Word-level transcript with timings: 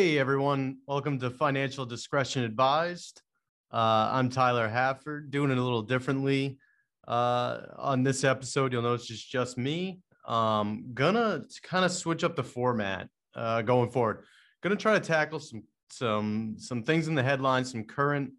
Hey 0.00 0.18
everyone, 0.18 0.78
welcome 0.86 1.18
to 1.18 1.28
Financial 1.28 1.84
Discretion 1.84 2.42
Advised. 2.42 3.20
Uh, 3.70 4.08
I'm 4.10 4.30
Tyler 4.30 4.66
Hafford, 4.66 5.30
doing 5.30 5.50
it 5.50 5.58
a 5.58 5.62
little 5.62 5.82
differently. 5.82 6.56
Uh, 7.06 7.66
on 7.76 8.02
this 8.02 8.24
episode, 8.24 8.72
you'll 8.72 8.80
notice 8.80 9.10
it's 9.10 9.22
just 9.22 9.58
me. 9.58 10.00
Um, 10.26 10.86
gonna 10.94 11.42
kind 11.62 11.84
of 11.84 11.92
switch 11.92 12.24
up 12.24 12.34
the 12.34 12.42
format 12.42 13.10
uh, 13.34 13.60
going 13.60 13.90
forward. 13.90 14.24
Gonna 14.62 14.74
try 14.74 14.94
to 14.94 15.06
tackle 15.06 15.38
some 15.38 15.64
some 15.90 16.54
some 16.56 16.82
things 16.82 17.06
in 17.06 17.14
the 17.14 17.22
headlines, 17.22 17.70
some 17.70 17.84
current 17.84 18.30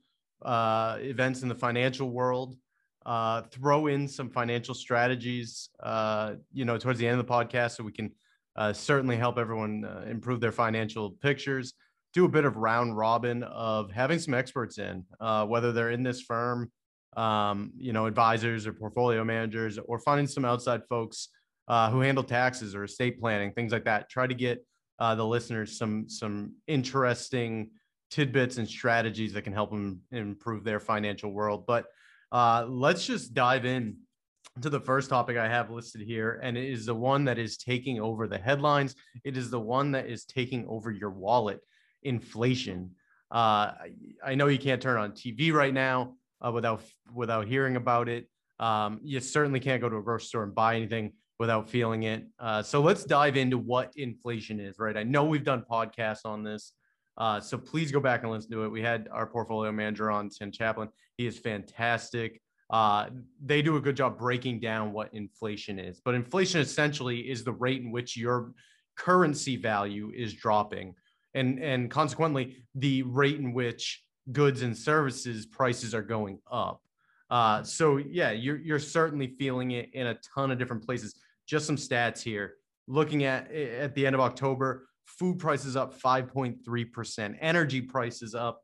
uh, 0.42 0.98
events 1.00 1.44
in 1.44 1.48
the 1.48 1.54
financial 1.54 2.10
world. 2.10 2.58
Uh, 3.06 3.44
throw 3.52 3.86
in 3.86 4.08
some 4.08 4.32
financial 4.32 4.74
strategies, 4.74 5.70
uh, 5.84 6.34
you 6.52 6.66
know, 6.66 6.80
towards 6.80 6.98
the 6.98 7.08
end 7.08 7.20
of 7.20 7.28
the 7.28 7.32
podcast, 7.32 7.76
so 7.76 7.84
we 7.84 7.92
can 7.92 8.10
uh, 8.56 8.74
certainly 8.74 9.18
help 9.18 9.38
everyone 9.38 9.86
uh, 9.86 10.06
improve 10.10 10.40
their 10.40 10.52
financial 10.52 11.12
pictures. 11.12 11.74
Do 12.14 12.26
a 12.26 12.30
bit 12.30 12.46
of 12.46 12.58
round 12.58 12.98
robin 12.98 13.44
of 13.44 13.92
having 13.92 14.20
some 14.20 14.34
experts 14.34 14.78
in, 14.78 15.06
uh, 15.20 15.46
whether 15.46 15.72
they're 15.72 15.92
in 15.92 16.04
this 16.04 16.22
firm, 16.22 16.72
um, 17.16 17.72
you 17.78 17.94
know, 17.94 18.06
advisors 18.06 18.68
or 18.68 18.74
portfolio 18.74 19.24
managers, 19.24 19.78
or 19.78 20.00
finding 20.00 20.28
some 20.28 20.44
outside 20.44 20.82
folks 20.90 21.30
uh, 21.68 21.90
who 21.90 22.02
handle 22.02 22.24
taxes 22.24 22.76
or 22.76 22.84
estate 22.84 23.20
planning, 23.20 23.54
things 23.54 23.72
like 23.72 23.86
that. 23.86 24.10
Try 24.10 24.28
to 24.28 24.34
get 24.34 24.66
uh, 25.00 25.16
the 25.16 25.26
listeners 25.26 25.78
some 25.78 26.10
some 26.10 26.54
interesting 26.68 27.72
tidbits 28.10 28.58
and 28.58 28.68
strategies 28.68 29.34
that 29.34 29.44
can 29.44 29.54
help 29.54 29.72
them 29.72 30.02
improve 30.12 30.64
their 30.64 30.80
financial 30.80 31.32
world. 31.32 31.66
But 31.66 31.86
uh, 32.32 32.66
let's 32.68 33.06
just 33.06 33.34
dive 33.34 33.66
in 33.66 33.98
to 34.60 34.70
the 34.70 34.80
first 34.80 35.10
topic 35.10 35.38
I 35.38 35.48
have 35.48 35.72
listed 35.72 36.02
here, 36.02 36.40
and 36.44 36.58
it 36.58 36.70
is 36.70 36.86
the 36.86 36.96
one 36.96 37.24
that 37.26 37.40
is 37.40 37.58
taking 37.58 38.02
over 38.02 38.28
the 38.28 38.38
headlines. 38.38 38.96
It 39.24 39.38
is 39.38 39.50
the 39.50 39.60
one 39.60 39.92
that 39.92 40.08
is 40.08 40.26
taking 40.26 40.66
over 40.68 40.92
your 40.92 41.10
wallet 41.10 41.62
inflation. 42.04 42.92
Uh, 43.32 43.72
I 44.24 44.36
know 44.36 44.48
you 44.48 44.60
can't 44.60 44.82
turn 44.82 44.98
on 44.98 45.14
TV 45.14 45.54
right 45.54 45.74
now 45.74 46.16
uh, 46.46 46.52
without 46.52 46.82
without 47.14 47.48
hearing 47.48 47.78
about 47.78 48.10
it. 48.10 48.28
Um, 48.60 49.00
you 49.04 49.20
certainly 49.22 49.60
can't 49.60 49.82
go 49.82 49.88
to 49.88 49.98
a 49.98 50.04
grocery 50.04 50.26
store 50.26 50.44
and 50.44 50.54
buy 50.54 50.76
anything 50.76 51.14
without 51.40 51.70
feeling 51.70 52.04
it. 52.04 52.28
Uh, 52.38 52.62
so 52.62 52.82
let's 52.82 53.06
dive 53.06 53.38
into 53.38 53.58
what 53.58 53.94
inflation 53.96 54.60
is. 54.60 54.78
Right, 54.78 54.98
I 54.98 55.04
know 55.04 55.24
we've 55.24 55.46
done 55.46 55.64
podcasts 55.70 56.26
on 56.26 56.44
this, 56.44 56.74
uh, 57.18 57.40
so 57.40 57.58
please 57.58 57.90
go 57.90 58.02
back 58.02 58.24
and 58.24 58.32
listen 58.32 58.52
to 58.52 58.66
it. 58.66 58.70
We 58.70 58.82
had 58.82 59.08
our 59.14 59.28
portfolio 59.28 59.72
manager 59.72 60.12
on, 60.12 60.28
Tim 60.28 60.52
Chaplin. 60.52 60.90
He 61.16 61.26
is 61.26 61.38
fantastic 61.38 62.42
uh, 62.72 63.10
they 63.44 63.62
do 63.62 63.76
a 63.76 63.82
good 63.82 63.98
job 63.98 64.18
breaking 64.18 64.62
down 64.62 64.94
what 64.94 65.14
inflation 65.14 65.78
is. 65.78 66.02
But 66.04 66.16
inflation 66.16 66.62
essentially 66.62 67.30
is 67.30 67.44
the 67.44 67.52
rate 67.52 67.82
in 67.82 67.92
which 67.92 68.16
your 68.16 68.54
currency 68.98 69.58
value 69.58 70.12
is 70.16 70.34
dropping, 70.34 70.96
and 71.34 71.60
and 71.60 71.92
consequently 71.92 72.64
the 72.76 73.04
rate 73.04 73.38
in 73.38 73.54
which 73.54 74.04
goods 74.32 74.62
and 74.62 74.78
services 74.78 75.46
prices 75.46 75.94
are 75.94 76.02
going 76.02 76.40
up. 76.50 76.82
Uh, 77.30 77.62
so 77.64 77.98
yeah, 77.98 78.32
you're 78.32 78.58
you're 78.58 78.80
certainly 78.80 79.36
feeling 79.38 79.72
it 79.72 79.90
in 79.94 80.08
a 80.08 80.18
ton 80.34 80.50
of 80.50 80.58
different 80.58 80.86
places. 80.86 81.16
Just 81.48 81.66
some 81.66 81.78
stats 81.78 82.22
here. 82.22 82.56
Looking 82.88 83.26
at 83.26 83.52
at 83.52 83.96
the 83.96 84.06
end 84.06 84.16
of 84.16 84.22
October, 84.22 84.88
food 85.06 85.40
prices 85.40 85.76
up 85.76 86.00
5.3%, 86.00 87.36
energy 87.42 87.82
prices 87.82 88.34
up 88.34 88.62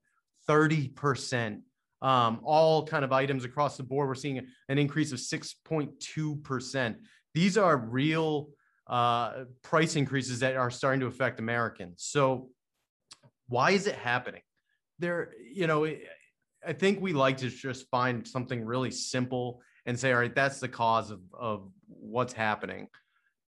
30%, 0.50 1.62
um, 2.02 2.40
all 2.44 2.86
kind 2.86 3.04
of 3.04 3.12
items 3.12 3.46
across 3.46 3.78
the 3.78 3.84
board. 3.84 4.08
We're 4.08 4.16
seeing 4.16 4.46
an 4.70 4.78
increase 4.78 5.12
of 5.12 5.20
6.2%. 5.20 6.96
These 7.34 7.58
are 7.58 7.78
real 7.78 8.50
uh, 8.88 9.46
price 9.64 9.96
increases 9.96 10.40
that 10.40 10.56
are 10.56 10.72
starting 10.72 11.02
to 11.02 11.08
affect 11.08 11.40
Americans. 11.40 12.04
So, 12.04 12.50
why 13.50 13.72
is 13.72 13.88
it 13.88 13.96
happening? 13.96 14.42
There, 15.00 15.32
you 15.54 15.68
know, 15.68 15.86
I 16.66 16.74
think 16.74 17.02
we 17.02 17.14
like 17.14 17.38
to 17.38 17.50
just 17.50 17.90
find 17.90 18.28
something 18.28 18.64
really 18.66 18.92
simple 18.92 19.62
and 19.86 19.98
say, 19.98 20.12
all 20.12 20.20
right, 20.20 20.36
that's 20.36 20.60
the 20.60 20.68
cause 20.68 21.12
of, 21.12 21.22
of 21.34 21.72
what's 21.88 22.34
happening 22.34 22.88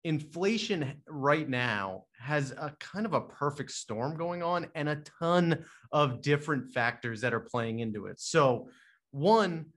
inflation 0.07 1.01
right 1.05 1.49
now 1.49 2.05
has 2.19 2.51
a 2.51 2.73
kind 2.79 3.05
of 3.05 3.13
a 3.13 3.21
perfect 3.21 3.71
storm 3.71 4.17
going 4.17 4.43
on 4.43 4.67
and 4.75 4.89
a 4.89 4.97
ton 5.19 5.63
of 5.91 6.21
different 6.21 6.71
factors 6.71 7.21
that 7.21 7.33
are 7.33 7.39
playing 7.39 7.79
into 7.79 8.07
it. 8.07 8.19
So, 8.19 8.69
one, 9.11 9.67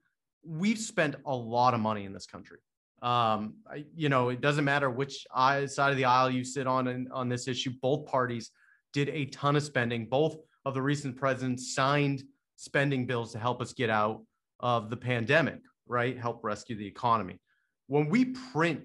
we've 0.44 0.78
spent 0.78 1.16
a 1.26 1.34
lot 1.34 1.74
of 1.74 1.80
money 1.80 2.04
in 2.04 2.12
this 2.12 2.26
country. 2.26 2.58
Um, 3.02 3.54
I, 3.70 3.84
you 3.94 4.08
know, 4.08 4.28
it 4.28 4.40
doesn't 4.40 4.64
matter 4.64 4.90
which 4.90 5.26
side 5.32 5.78
of 5.78 5.96
the 5.96 6.04
aisle 6.04 6.30
you 6.30 6.44
sit 6.44 6.66
on 6.66 6.88
in, 6.88 7.08
on 7.12 7.28
this 7.28 7.48
issue. 7.48 7.72
Both 7.80 8.06
parties 8.06 8.50
did 8.92 9.08
a 9.10 9.26
ton 9.26 9.56
of 9.56 9.62
spending. 9.62 10.06
Both 10.06 10.36
of 10.64 10.74
the 10.74 10.82
recent 10.82 11.16
presidents 11.16 11.74
signed 11.74 12.22
spending 12.56 13.06
bills 13.06 13.32
to 13.32 13.38
help 13.38 13.62
us 13.62 13.72
get 13.72 13.88
out 13.88 14.22
of 14.60 14.90
the 14.90 14.96
pandemic, 14.96 15.60
right? 15.86 16.18
Help 16.18 16.40
rescue 16.42 16.76
the 16.76 16.86
economy. 16.86 17.40
When 17.86 18.08
we 18.08 18.26
print 18.52 18.82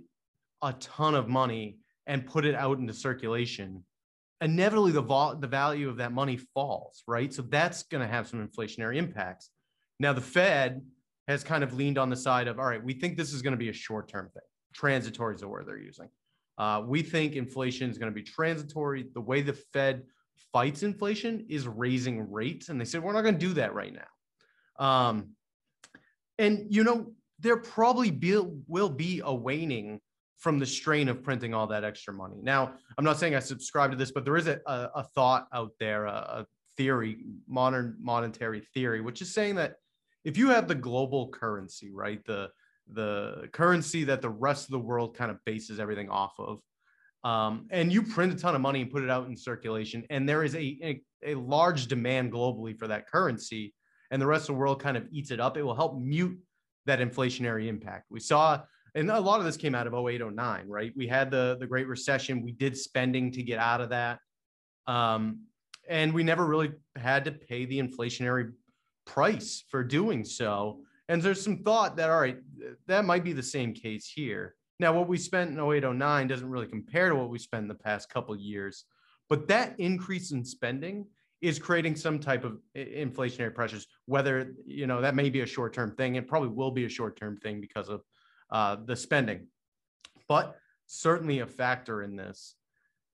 a 0.61 0.73
ton 0.73 1.15
of 1.15 1.27
money 1.27 1.77
and 2.07 2.25
put 2.25 2.45
it 2.45 2.55
out 2.55 2.77
into 2.79 2.93
circulation, 2.93 3.83
inevitably 4.41 4.91
the, 4.91 5.01
vol- 5.01 5.35
the 5.35 5.47
value 5.47 5.89
of 5.89 5.97
that 5.97 6.11
money 6.11 6.37
falls, 6.37 7.03
right? 7.07 7.33
So 7.33 7.41
that's 7.41 7.83
going 7.83 8.01
to 8.01 8.11
have 8.11 8.27
some 8.27 8.47
inflationary 8.47 8.97
impacts. 8.97 9.49
Now, 9.99 10.13
the 10.13 10.21
Fed 10.21 10.81
has 11.27 11.43
kind 11.43 11.63
of 11.63 11.73
leaned 11.73 11.97
on 11.97 12.09
the 12.09 12.15
side 12.15 12.47
of, 12.47 12.59
all 12.59 12.65
right, 12.65 12.83
we 12.83 12.93
think 12.93 13.17
this 13.17 13.33
is 13.33 13.41
going 13.41 13.53
to 13.53 13.57
be 13.57 13.69
a 13.69 13.73
short 13.73 14.07
term 14.07 14.29
thing. 14.33 14.43
Transitory 14.73 15.35
is 15.35 15.41
the 15.41 15.47
word 15.47 15.65
they're 15.67 15.77
using. 15.77 16.09
Uh, 16.57 16.81
we 16.85 17.01
think 17.01 17.35
inflation 17.35 17.89
is 17.89 17.97
going 17.97 18.11
to 18.11 18.15
be 18.15 18.23
transitory. 18.23 19.05
The 19.13 19.21
way 19.21 19.41
the 19.41 19.53
Fed 19.73 20.03
fights 20.53 20.83
inflation 20.83 21.45
is 21.49 21.67
raising 21.67 22.31
rates. 22.31 22.69
And 22.69 22.79
they 22.79 22.85
said, 22.85 23.01
we're 23.01 23.13
not 23.13 23.23
going 23.23 23.39
to 23.39 23.45
do 23.45 23.53
that 23.53 23.73
right 23.73 23.93
now. 23.93 24.85
Um, 24.85 25.29
and, 26.37 26.67
you 26.69 26.83
know, 26.83 27.13
there 27.39 27.57
probably 27.57 28.11
be, 28.11 28.39
will 28.67 28.89
be 28.89 29.21
a 29.23 29.33
waning 29.33 29.99
from 30.37 30.59
the 30.59 30.65
strain 30.65 31.07
of 31.09 31.23
printing 31.23 31.53
all 31.53 31.67
that 31.67 31.83
extra 31.83 32.13
money. 32.13 32.37
Now, 32.41 32.73
I'm 32.97 33.05
not 33.05 33.17
saying 33.17 33.35
I 33.35 33.39
subscribe 33.39 33.91
to 33.91 33.97
this, 33.97 34.11
but 34.11 34.25
there 34.25 34.37
is 34.37 34.47
a, 34.47 34.59
a, 34.65 34.89
a 34.95 35.03
thought 35.15 35.47
out 35.53 35.71
there, 35.79 36.05
a, 36.05 36.11
a, 36.11 36.45
theory, 36.77 37.23
modern 37.47 37.95
monetary 38.01 38.59
theory, 38.73 38.99
which 38.99 39.21
is 39.21 39.33
saying 39.33 39.55
that 39.55 39.75
if 40.25 40.37
you 40.37 40.49
have 40.49 40.67
the 40.67 40.75
global 40.75 41.29
currency, 41.29 41.89
right, 41.89 42.23
the 42.25 42.49
the 42.91 43.47
currency 43.53 44.03
that 44.03 44.21
the 44.21 44.29
rest 44.29 44.65
of 44.65 44.71
the 44.71 44.79
world 44.79 45.15
kind 45.15 45.31
of 45.31 45.37
bases 45.45 45.79
everything 45.79 46.09
off 46.09 46.33
of, 46.37 46.59
um, 47.23 47.65
and 47.71 47.93
you 47.93 48.01
print 48.01 48.33
a 48.33 48.35
ton 48.35 48.55
of 48.55 48.61
money 48.61 48.81
and 48.81 48.91
put 48.91 49.03
it 49.03 49.09
out 49.09 49.27
in 49.27 49.37
circulation, 49.37 50.03
and 50.09 50.27
there 50.27 50.43
is 50.43 50.53
a, 50.53 50.77
a, 50.83 51.01
a 51.23 51.35
large 51.35 51.87
demand 51.87 52.31
globally 52.31 52.77
for 52.77 52.87
that 52.87 53.07
currency, 53.09 53.73
and 54.11 54.21
the 54.21 54.27
rest 54.27 54.43
of 54.43 54.47
the 54.47 54.59
world 54.59 54.81
kind 54.81 54.97
of 54.97 55.07
eats 55.11 55.31
it 55.31 55.39
up, 55.39 55.55
it 55.55 55.63
will 55.63 55.75
help 55.75 55.97
mute 55.97 56.37
that 56.85 56.99
inflationary 56.99 57.67
impact. 57.67 58.05
We 58.09 58.19
saw 58.19 58.61
and 58.95 59.11
a 59.11 59.19
lot 59.19 59.39
of 59.39 59.45
this 59.45 59.57
came 59.57 59.75
out 59.75 59.87
of 59.87 59.93
08 59.93 60.21
09 60.21 60.67
right? 60.67 60.91
We 60.95 61.07
had 61.07 61.29
the 61.29 61.57
the 61.59 61.67
great 61.67 61.87
recession. 61.87 62.41
We 62.41 62.51
did 62.51 62.77
spending 62.77 63.31
to 63.33 63.43
get 63.43 63.59
out 63.59 63.81
of 63.81 63.89
that. 63.89 64.19
Um, 64.87 65.41
and 65.87 66.13
we 66.13 66.23
never 66.23 66.45
really 66.45 66.71
had 66.95 67.25
to 67.25 67.31
pay 67.31 67.65
the 67.65 67.79
inflationary 67.79 68.51
price 69.05 69.63
for 69.69 69.83
doing 69.83 70.25
so. 70.25 70.79
And 71.09 71.21
there's 71.21 71.43
some 71.43 71.59
thought 71.59 71.97
that 71.97 72.09
all 72.09 72.19
right 72.19 72.37
that 72.87 73.05
might 73.05 73.23
be 73.23 73.33
the 73.33 73.43
same 73.43 73.73
case 73.73 74.11
here. 74.13 74.55
Now 74.79 74.93
what 74.93 75.07
we 75.07 75.17
spent 75.17 75.51
in 75.51 75.59
08 75.59 75.83
09 75.83 76.27
doesn't 76.27 76.49
really 76.49 76.67
compare 76.67 77.09
to 77.09 77.15
what 77.15 77.29
we 77.29 77.37
spent 77.37 77.63
in 77.63 77.67
the 77.67 77.75
past 77.75 78.09
couple 78.09 78.35
years 78.35 78.85
but 79.29 79.47
that 79.47 79.79
increase 79.79 80.31
in 80.31 80.43
spending 80.43 81.05
is 81.41 81.59
creating 81.59 81.95
some 81.95 82.19
type 82.19 82.43
of 82.43 82.59
inflationary 82.75 83.53
pressures 83.53 83.87
whether 84.05 84.53
you 84.65 84.87
know 84.87 85.01
that 85.01 85.15
may 85.15 85.29
be 85.29 85.41
a 85.41 85.45
short-term 85.45 85.95
thing. 85.95 86.15
It 86.15 86.27
probably 86.27 86.49
will 86.49 86.71
be 86.71 86.85
a 86.85 86.89
short-term 86.89 87.37
thing 87.37 87.61
because 87.61 87.89
of 87.89 88.01
uh, 88.51 88.77
the 88.85 88.95
spending, 88.95 89.47
but 90.27 90.55
certainly 90.87 91.39
a 91.39 91.47
factor 91.47 92.03
in 92.03 92.15
this. 92.15 92.55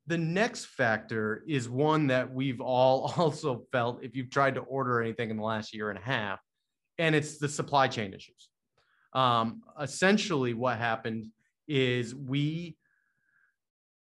The 0.08 0.18
next 0.18 0.66
factor 0.66 1.44
is 1.48 1.70
one 1.70 2.08
that 2.08 2.34
we've 2.34 2.62
all 2.62 3.14
also 3.18 3.66
felt 3.72 4.04
if 4.04 4.16
you've 4.16 4.30
tried 4.30 4.56
to 4.56 4.62
order 4.62 5.02
anything 5.02 5.30
in 5.30 5.38
the 5.38 5.44
last 5.44 5.74
year 5.74 5.90
and 5.90 6.00
a 6.00 6.02
half, 6.02 6.40
and 6.98 7.16
it's 7.16 7.38
the 7.38 7.50
supply 7.50 7.88
chain 7.88 8.14
issues. 8.14 8.50
Um, 9.14 9.62
essentially, 9.80 10.54
what 10.54 10.78
happened 10.78 11.28
is 11.68 12.16
we, 12.16 12.78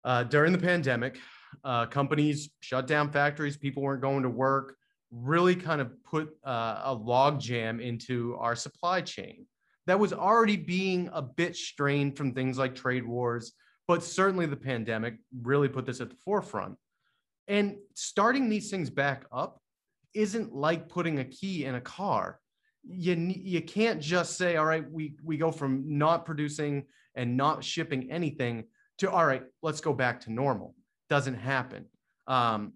uh, 0.05 0.25
during 0.25 0.53
the 0.53 0.59
pandemic, 0.59 1.19
uh, 1.65 1.87
companies 1.87 2.51
shut 2.61 2.87
down 2.87 3.11
factories, 3.11 3.57
people 3.57 3.83
weren't 3.83 4.03
going 4.03 4.23
to 4.23 4.29
work, 4.29 4.77
really 5.11 5.57
kind 5.57 5.81
of 5.81 5.93
put 6.05 6.31
uh, 6.45 6.83
a 6.85 6.95
log 6.95 7.41
jam 7.41 7.81
into 7.81 8.37
our 8.39 8.55
supply 8.55 9.01
chain 9.01 9.47
that 9.89 9.99
was 9.99 10.13
already 10.13 10.57
being 10.57 11.09
a 11.15 11.23
bit 11.23 11.57
strained 11.57 12.15
from 12.15 12.35
things 12.35 12.59
like 12.59 12.75
trade 12.75 13.07
wars, 13.07 13.53
but 13.87 14.05
certainly 14.05 14.45
the 14.45 14.55
pandemic 14.55 15.15
really 15.43 15.67
put 15.67 15.87
this 15.87 16.03
at 16.03 16.11
the 16.11 16.17
forefront. 16.17 16.77
And 17.49 17.79
starting 17.95 18.51
these 18.51 18.71
things 18.71 18.91
back 18.91 19.25
up 19.33 19.63
isn't 20.13 20.55
like 20.55 20.91
putting 20.91 21.21
a 21.21 21.25
key 21.25 21.65
in 21.65 21.75
a 21.75 21.81
car. 21.81 22.39
You, 22.87 23.15
you 23.15 23.63
can't 23.63 23.99
just 23.99 24.37
say, 24.37 24.57
all 24.57 24.67
right, 24.67 24.85
we, 24.91 25.15
we 25.25 25.39
go 25.39 25.51
from 25.51 25.85
not 25.87 26.27
producing 26.27 26.85
and 27.15 27.39
not 27.39 27.65
shipping 27.65 28.11
anything 28.11 28.65
to, 28.99 29.11
all 29.11 29.25
right, 29.25 29.45
let's 29.63 29.81
go 29.81 29.95
back 29.95 30.21
to 30.23 30.33
normal. 30.33 30.75
Doesn't 31.09 31.37
happen. 31.37 31.87
Um, 32.27 32.75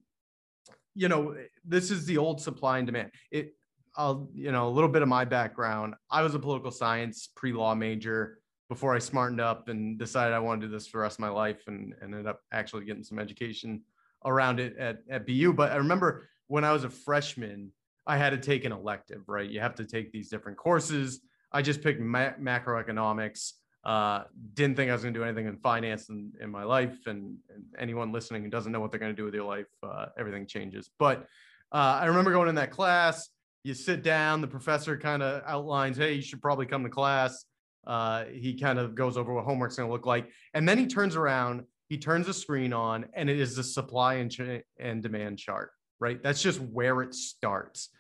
you 0.94 1.09
know, 1.09 1.37
this 1.62 1.91
is 1.91 2.06
the 2.06 2.17
old 2.17 2.41
supply 2.41 2.79
and 2.79 2.87
demand. 2.87 3.11
It, 3.31 3.55
I'll, 3.97 4.29
you 4.35 4.53
know, 4.53 4.69
a 4.69 4.71
little 4.71 4.89
bit 4.89 5.03
of 5.03 5.09
my 5.09 5.25
background. 5.25 5.94
I 6.11 6.23
was 6.23 6.35
a 6.35 6.39
political 6.39 6.71
science 6.71 7.29
pre-law 7.35 7.75
major 7.75 8.39
before 8.69 8.94
I 8.94 8.99
smartened 8.99 9.41
up 9.41 9.69
and 9.69 9.99
decided 9.99 10.33
I 10.33 10.39
wanted 10.39 10.62
to 10.62 10.67
do 10.69 10.73
this 10.73 10.87
for 10.87 10.99
the 10.99 11.03
rest 11.03 11.17
of 11.17 11.21
my 11.21 11.29
life 11.29 11.65
and, 11.67 11.94
and 12.00 12.15
ended 12.15 12.27
up 12.27 12.41
actually 12.53 12.85
getting 12.87 13.05
some 13.05 13.19
education 13.19 13.83
around 14.25 14.61
it 14.61 14.77
at, 14.79 15.00
at 15.11 15.27
BU. 15.27 15.53
But 15.53 15.73
I 15.73 15.77
remember 15.77 16.29
when 16.47 16.65
I 16.65 16.73
was 16.73 16.85
a 16.85 16.91
freshman, 16.91 17.71
I 18.06 18.17
had 18.17 18.31
to 18.31 18.39
take 18.39 18.65
an 18.65 18.73
elective, 18.73 19.29
right? 19.29 19.49
You 19.49 19.61
have 19.61 19.75
to 19.77 19.85
take 19.85 20.11
these 20.11 20.31
different 20.31 20.56
courses. 20.56 21.21
I 21.53 21.61
just 21.61 21.83
picked 21.83 22.00
ma- 22.00 22.33
macroeconomics 22.41 23.53
uh, 23.85 24.23
didn't 24.55 24.77
think 24.77 24.91
I 24.91 24.93
was 24.93 25.03
going 25.03 25.12
to 25.12 25.21
do 25.21 25.25
anything 25.25 25.47
in 25.47 25.56
finance 25.56 26.09
in, 26.09 26.33
in 26.41 26.50
my 26.50 26.62
life. 26.62 27.06
And, 27.06 27.37
and 27.53 27.65
anyone 27.79 28.12
listening 28.12 28.43
who 28.43 28.49
doesn't 28.49 28.71
know 28.71 28.81
what 28.81 28.91
they're 28.91 29.00
going 29.00 29.12
to 29.12 29.17
do 29.17 29.25
with 29.25 29.35
their 29.35 29.43
life, 29.43 29.67
uh, 29.83 30.06
everything 30.17 30.47
changes. 30.47 30.91
But 30.99 31.27
uh, 31.73 31.99
I 32.00 32.06
remember 32.06 32.31
going 32.33 32.49
in 32.49 32.55
that 32.56 32.71
class. 32.71 33.29
You 33.64 33.75
sit 33.75 34.03
down, 34.03 34.41
the 34.41 34.49
professor 34.49 34.97
kind 34.97 35.23
of 35.23 35.43
outlines, 35.47 35.97
hey, 35.97 36.14
you 36.14 36.23
should 36.23 36.43
probably 36.43 36.67
come 36.67 36.82
to 36.82 36.91
class. 36.91 37.44
Uh, 37.87 38.25
he 38.25 38.59
kind 38.59 38.79
of 38.79 38.94
goes 38.94 39.17
over 39.17 39.32
what 39.32 39.44
homework's 39.44 39.76
going 39.76 39.88
to 39.88 39.93
look 39.93 40.06
like. 40.06 40.31
And 40.55 40.69
then 40.69 40.79
he 40.79 40.87
turns 40.87 41.17
around, 41.17 41.62
he 41.88 41.99
turns 41.99 42.26
the 42.26 42.35
screen 42.35 42.73
on, 42.73 43.06
and 43.14 43.31
it 43.31 43.38
is 43.38 43.56
the 43.56 43.62
supply 43.62 44.14
and, 44.14 44.31
ch- 44.31 44.62
and 44.81 45.03
demand 45.03 45.38
chart, 45.38 45.70
right? 46.00 46.23
That's 46.23 46.43
just 46.43 46.61
where 46.61 47.03
it 47.03 47.14
starts. 47.14 47.91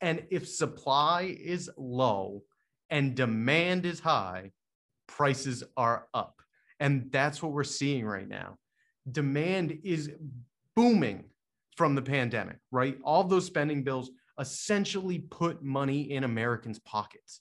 And 0.00 0.24
if 0.30 0.46
supply 0.48 1.36
is 1.38 1.70
low 1.78 2.42
and 2.90 3.14
demand 3.14 3.86
is 3.86 4.00
high, 4.00 4.52
prices 5.06 5.64
are 5.76 6.08
up. 6.12 6.42
And 6.78 7.10
that's 7.10 7.42
what 7.42 7.52
we're 7.52 7.64
seeing 7.64 8.04
right 8.04 8.28
now. 8.28 8.58
Demand 9.10 9.78
is 9.82 10.10
booming 10.74 11.24
from 11.76 11.94
the 11.94 12.02
pandemic, 12.02 12.58
right? 12.70 12.98
All 13.02 13.24
those 13.24 13.46
spending 13.46 13.82
bills 13.82 14.10
essentially 14.38 15.18
put 15.18 15.62
money 15.62 16.12
in 16.12 16.24
Americans' 16.24 16.78
pockets. 16.80 17.40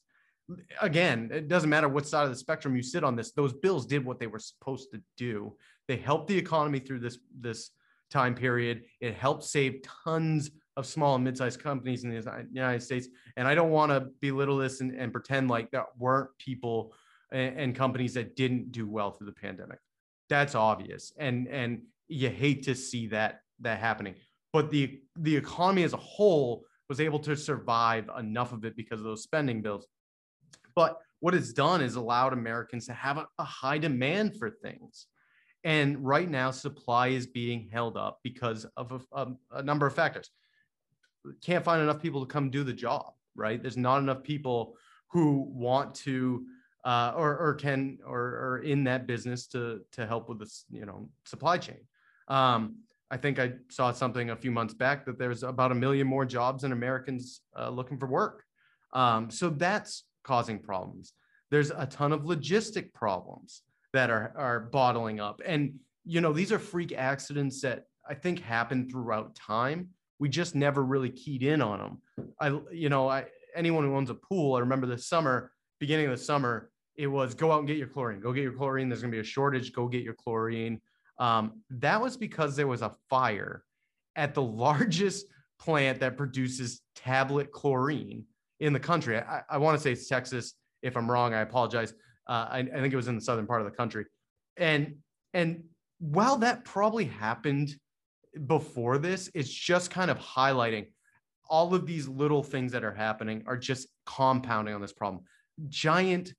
Again, 0.82 1.30
it 1.34 1.48
doesn't 1.48 1.70
matter 1.70 1.90
what 1.90 2.06
side 2.06 2.24
of 2.24 2.30
the 2.30 2.36
spectrum 2.36 2.76
you 2.76 2.84
sit 2.84 3.04
on 3.04 3.16
this, 3.16 3.32
those 3.32 3.54
bills 3.54 3.86
did 3.86 4.06
what 4.06 4.20
they 4.20 4.28
were 4.28 4.40
supposed 4.40 4.92
to 4.92 5.02
do. 5.18 5.56
They 5.88 5.98
helped 5.98 6.28
the 6.28 6.38
economy 6.38 6.80
through 6.80 7.00
this, 7.00 7.18
this 7.40 7.72
time 8.12 8.36
period. 8.36 8.84
It 9.02 9.16
helped 9.16 9.44
save 9.44 9.82
tons 10.04 10.52
of 10.78 10.86
small 10.86 11.16
and 11.16 11.24
mid-sized 11.24 11.62
companies 11.62 12.04
in 12.04 12.12
the 12.12 12.48
United 12.52 12.84
States. 12.84 13.08
And 13.38 13.48
I 13.48 13.56
don't 13.56 13.72
want 13.72 13.92
to 13.92 14.10
belittle 14.22 14.58
this 14.58 14.82
and, 14.82 14.92
and 14.92 15.12
pretend 15.12 15.50
like 15.50 15.72
there 15.72 15.86
weren't 15.98 16.30
people 16.38 16.94
and, 17.32 17.60
and 17.60 17.76
companies 17.76 18.14
that 18.16 18.36
didn't 18.36 18.72
do 18.72 18.88
well 18.88 19.12
through 19.12 19.28
the 19.28 19.34
pandemic. 19.34 19.80
That's 20.30 20.56
obvious, 20.56 21.14
and 21.18 21.48
and 21.48 21.84
you 22.08 22.30
hate 22.30 22.64
to 22.64 22.76
see 22.76 23.08
that 23.08 23.42
that 23.60 23.80
happening. 23.80 24.16
But 24.52 24.72
the 24.72 25.00
the 25.18 25.36
economy 25.36 25.84
as 25.84 25.94
a 25.94 25.98
whole 25.98 26.64
was 26.90 27.00
able 27.00 27.20
to 27.20 27.36
survive 27.36 28.10
enough 28.18 28.54
of 28.54 28.66
it 28.66 28.76
because 28.76 29.00
of 29.00 29.06
those 29.06 29.24
spending 29.24 29.62
bills. 29.62 29.88
But 30.76 31.00
what 31.20 31.34
it's 31.34 31.54
done 31.54 31.82
is 31.82 31.96
allowed 31.96 32.34
Americans 32.34 32.86
to 32.88 32.94
have 32.94 33.18
a, 33.18 33.28
a 33.40 33.44
high 33.44 33.78
demand 33.78 34.38
for 34.38 34.50
things. 34.50 35.08
And 35.64 36.06
right 36.06 36.30
now, 36.30 36.52
supply 36.52 37.08
is 37.08 37.26
being 37.26 37.70
held 37.72 37.98
up 37.98 38.20
because 38.24 38.66
of 38.78 38.92
a, 38.92 39.20
a, 39.20 39.28
a, 39.52 39.64
number 39.64 39.88
of 39.88 39.96
factors. 39.96 40.30
Can't 41.44 41.66
find 41.66 41.82
enough 41.82 42.00
people 42.00 42.24
to 42.24 42.32
come 42.32 42.52
do 42.52 42.64
the 42.64 42.74
job, 42.74 43.14
right? 43.36 43.60
There's 43.60 43.78
not 43.78 43.98
enough 43.98 44.22
people 44.22 44.78
who 45.08 45.48
want 45.50 45.96
to 45.96 46.46
uh, 46.84 47.14
or 47.16 47.36
or 47.38 47.56
can 47.56 47.98
or 48.06 48.20
or 48.20 48.62
in 48.64 48.84
that 48.84 49.08
business 49.08 49.48
to 49.48 49.82
to 49.94 50.06
help 50.06 50.30
with 50.30 50.38
this 50.38 50.66
you 50.70 50.86
know 50.86 51.10
supply 51.26 51.58
chain. 51.58 51.80
Um, 52.28 52.76
I 53.12 53.18
think 53.18 53.40
I 53.40 53.54
saw 53.70 53.92
something 53.92 54.32
a 54.32 54.36
few 54.36 54.52
months 54.52 54.74
back 54.74 55.06
that 55.06 55.20
there's 55.20 55.44
about 55.44 55.72
a 55.72 55.76
million 55.76 56.08
more 56.08 56.26
jobs 56.26 56.64
than 56.64 56.72
Americans 56.72 57.42
uh, 57.58 57.70
looking 57.70 57.98
for 57.98 58.08
work. 58.08 58.44
Um, 58.94 59.30
so 59.30 59.50
that's 59.50 60.04
causing 60.24 60.60
problems. 60.60 61.14
There's 61.52 61.72
a 61.72 61.86
ton 61.86 62.12
of 62.12 62.24
logistic 62.24 62.94
problems 62.94 63.62
that 63.94 64.10
are 64.10 64.34
are 64.36 64.60
bottling 64.60 65.20
up, 65.20 65.42
and 65.46 65.76
you 66.04 66.22
know 66.22 66.34
these 66.34 66.52
are 66.52 66.60
freak 66.60 66.94
accidents 66.94 67.62
that 67.62 67.86
I 68.10 68.16
think 68.16 68.40
happen 68.40 68.90
throughout 68.90 69.36
time. 69.36 69.90
We 70.18 70.30
just 70.30 70.56
never 70.56 70.84
really 70.84 71.10
keyed 71.10 71.44
in 71.44 71.62
on 71.62 71.80
them. 71.80 72.28
I 72.40 72.60
you 72.72 72.90
know 72.90 73.08
I 73.08 73.26
anyone 73.56 73.84
who 73.84 73.96
owns 73.96 74.10
a 74.10 74.16
pool, 74.16 74.56
I 74.56 74.60
remember 74.60 74.88
this 74.88 75.08
summer, 75.08 75.52
beginning 75.80 76.08
of 76.08 76.12
the 76.12 76.24
summer, 76.24 76.72
it 76.96 77.08
was 77.08 77.34
go 77.34 77.52
out 77.52 77.60
and 77.60 77.68
get 77.68 77.78
your 77.78 77.88
chlorine. 77.88 78.20
Go 78.20 78.34
get 78.34 78.44
your 78.44 78.54
chlorine. 78.54 78.90
There's 78.90 79.02
going 79.02 79.12
to 79.12 79.16
be 79.16 79.22
a 79.22 79.24
shortage. 79.24 79.74
Go 79.74 79.88
get 79.88 80.04
your 80.04 80.14
chlorine. 80.14 80.82
Um, 81.18 81.62
that 81.70 82.02
was 82.02 82.18
because 82.18 82.56
there 82.56 82.68
was 82.68 82.82
a 82.82 82.92
fire 83.10 83.64
at 84.16 84.34
the 84.34 84.42
largest 84.66 85.26
plant 85.60 86.00
that 86.00 86.18
produces 86.18 86.82
tablet 86.96 87.52
chlorine 87.52 88.26
in 88.60 88.74
the 88.74 88.80
country. 88.80 89.18
I, 89.18 89.42
I 89.50 89.58
want 89.58 89.78
to 89.78 89.82
say 89.82 89.92
it's 89.92 90.08
Texas. 90.08 90.54
If 90.82 90.96
I'm 90.98 91.10
wrong, 91.10 91.34
I 91.34 91.42
apologize. 91.42 91.94
Uh, 92.28 92.48
I, 92.50 92.60
I 92.60 92.80
think 92.80 92.94
it 92.94 92.98
was 92.98 93.08
in 93.08 93.16
the 93.16 93.22
southern 93.22 93.48
part 93.48 93.62
of 93.62 93.66
the 93.66 93.76
country. 93.76 94.06
And 94.58 94.96
and 95.34 95.64
while 96.00 96.38
that 96.38 96.66
probably 96.66 97.06
happened 97.06 97.76
before 98.48 98.98
this, 98.98 99.30
it's 99.34 99.50
just 99.50 99.92
kind 99.92 100.12
of 100.12 100.18
highlighting 100.18 100.88
all 101.50 101.74
of 101.74 101.86
these 101.86 102.08
little 102.08 102.44
things 102.44 102.72
that 102.72 102.84
are 102.84 102.94
happening 102.94 103.44
are 103.46 103.58
just 103.58 103.88
compounding 104.06 104.74
on 104.74 104.82
this 104.82 104.94
problem. 104.94 105.24
Giant 105.70 106.34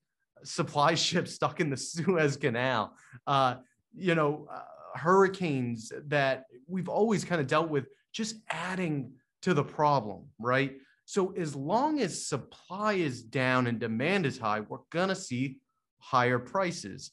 supply 0.45 0.95
ships 1.07 1.33
stuck 1.33 1.61
in 1.61 1.71
the 1.71 1.77
Suez 1.77 2.37
Canal, 2.37 2.97
uh, 3.27 3.57
you 3.97 4.15
know, 4.15 4.47
uh, 4.53 4.63
hurricanes 4.95 5.93
that 6.07 6.45
we've 6.67 6.89
always 6.89 7.25
kind 7.25 7.41
of 7.41 7.47
dealt 7.47 7.69
with, 7.69 7.87
just 8.13 8.37
adding 8.51 9.13
to 9.43 9.55
the 9.55 9.65
problem, 9.65 10.25
right? 10.39 10.77
So 11.05 11.33
as 11.37 11.55
long 11.55 12.01
as 12.01 12.27
supply 12.27 12.95
is 12.95 13.23
down 13.23 13.67
and 13.67 13.79
demand 13.79 14.27
is 14.27 14.39
high, 14.39 14.61
we're 14.61 14.79
gonna 14.91 15.15
see 15.15 15.59
higher 15.99 16.39
prices. 16.39 17.13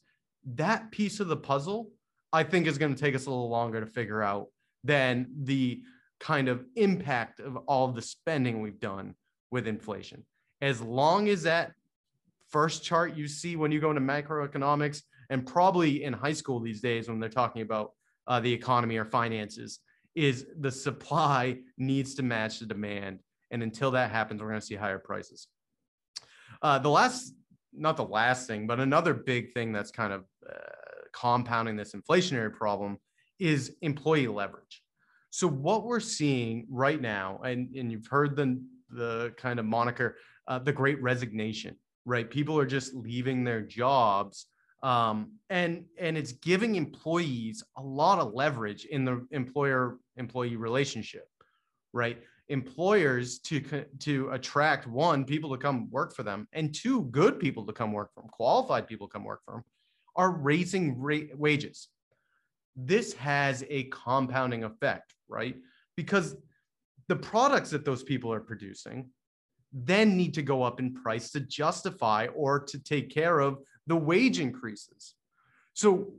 That 0.55 0.91
piece 0.91 1.19
of 1.19 1.27
the 1.27 1.37
puzzle, 1.37 1.89
I 2.31 2.43
think, 2.43 2.67
is 2.67 2.77
going 2.77 2.93
to 2.93 2.99
take 2.99 3.15
us 3.15 3.25
a 3.25 3.29
little 3.29 3.49
longer 3.49 3.79
to 3.79 3.87
figure 3.87 4.21
out 4.21 4.47
than 4.83 5.27
the 5.43 5.81
kind 6.19 6.47
of 6.47 6.65
impact 6.75 7.39
of 7.39 7.57
all 7.67 7.87
the 7.89 8.01
spending 8.01 8.61
we've 8.61 8.79
done 8.79 9.15
with 9.51 9.67
inflation. 9.67 10.25
As 10.61 10.81
long 10.81 11.27
as 11.29 11.43
that 11.43 11.71
first 12.49 12.83
chart 12.83 13.15
you 13.15 13.27
see 13.27 13.55
when 13.55 13.71
you 13.71 13.79
go 13.79 13.89
into 13.89 14.01
macroeconomics 14.01 15.01
and 15.29 15.45
probably 15.45 16.03
in 16.03 16.13
high 16.13 16.33
school 16.33 16.59
these 16.59 16.81
days 16.81 17.07
when 17.07 17.19
they're 17.19 17.29
talking 17.29 17.61
about 17.61 17.91
uh, 18.27 18.39
the 18.39 18.51
economy 18.51 18.97
or 18.97 19.05
finances 19.05 19.79
is 20.15 20.45
the 20.59 20.71
supply 20.71 21.57
needs 21.77 22.15
to 22.15 22.23
match 22.23 22.59
the 22.59 22.65
demand 22.65 23.19
and 23.51 23.63
until 23.63 23.91
that 23.91 24.11
happens 24.11 24.41
we're 24.41 24.49
going 24.49 24.59
to 24.59 24.65
see 24.65 24.75
higher 24.75 24.99
prices 24.99 25.47
uh, 26.61 26.77
the 26.79 26.89
last 26.89 27.33
not 27.73 27.97
the 27.97 28.05
last 28.05 28.47
thing 28.47 28.67
but 28.67 28.79
another 28.79 29.13
big 29.13 29.51
thing 29.53 29.71
that's 29.71 29.91
kind 29.91 30.13
of 30.13 30.23
uh, 30.49 30.53
compounding 31.13 31.75
this 31.75 31.93
inflationary 31.93 32.53
problem 32.53 32.97
is 33.39 33.75
employee 33.81 34.27
leverage 34.27 34.81
so 35.31 35.47
what 35.47 35.83
we're 35.83 35.99
seeing 35.99 36.67
right 36.69 37.01
now 37.01 37.39
and, 37.43 37.75
and 37.75 37.91
you've 37.91 38.05
heard 38.05 38.35
the, 38.35 38.61
the 38.91 39.33
kind 39.37 39.59
of 39.59 39.65
moniker 39.65 40.17
uh, 40.47 40.59
the 40.59 40.71
great 40.71 41.01
resignation 41.01 41.75
right? 42.05 42.29
People 42.29 42.57
are 42.59 42.65
just 42.65 42.93
leaving 42.93 43.43
their 43.43 43.61
jobs. 43.61 44.47
Um, 44.83 45.39
and 45.49 45.85
and 45.97 46.17
it's 46.17 46.33
giving 46.33 46.75
employees 46.75 47.63
a 47.77 47.81
lot 47.81 48.19
of 48.19 48.33
leverage 48.33 48.85
in 48.85 49.05
the 49.05 49.25
employer 49.31 49.97
employee 50.17 50.57
relationship 50.57 51.27
right? 51.93 52.21
Employers 52.49 53.39
to 53.39 53.85
to 53.99 54.29
attract 54.31 54.85
one 54.87 55.23
people 55.23 55.49
to 55.51 55.57
come 55.57 55.89
work 55.89 56.13
for 56.13 56.23
them 56.23 56.47
and 56.51 56.73
two 56.73 57.03
good 57.05 57.39
people 57.39 57.65
to 57.65 57.73
come 57.73 57.93
work 57.93 58.13
for 58.13 58.21
them 58.21 58.29
qualified 58.29 58.87
people 58.87 59.07
come 59.07 59.23
work 59.23 59.41
for 59.45 59.53
them 59.55 59.63
are 60.15 60.31
raising 60.31 60.99
ra- 60.99 61.31
wages. 61.35 61.87
This 62.75 63.13
has 63.13 63.63
a 63.69 63.85
compounding 63.85 64.65
effect 64.65 65.13
right? 65.29 65.55
Because 65.95 66.35
the 67.07 67.15
products 67.15 67.69
that 67.69 67.85
those 67.85 68.03
people 68.03 68.31
are 68.33 68.41
producing 68.41 69.09
then 69.71 70.15
need 70.15 70.33
to 70.33 70.41
go 70.43 70.61
up 70.61 70.79
in 70.79 70.93
price 70.93 71.31
to 71.31 71.39
justify 71.39 72.27
or 72.35 72.59
to 72.59 72.77
take 72.77 73.09
care 73.09 73.39
of 73.39 73.57
the 73.87 73.95
wage 73.95 74.39
increases. 74.39 75.15
So 75.73 76.13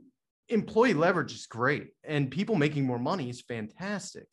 employee 0.49 0.93
leverage 0.93 1.33
is 1.33 1.47
great 1.47 1.87
and 2.03 2.29
people 2.29 2.55
making 2.55 2.85
more 2.85 2.99
money 2.99 3.29
is 3.29 3.41
fantastic. 3.41 4.27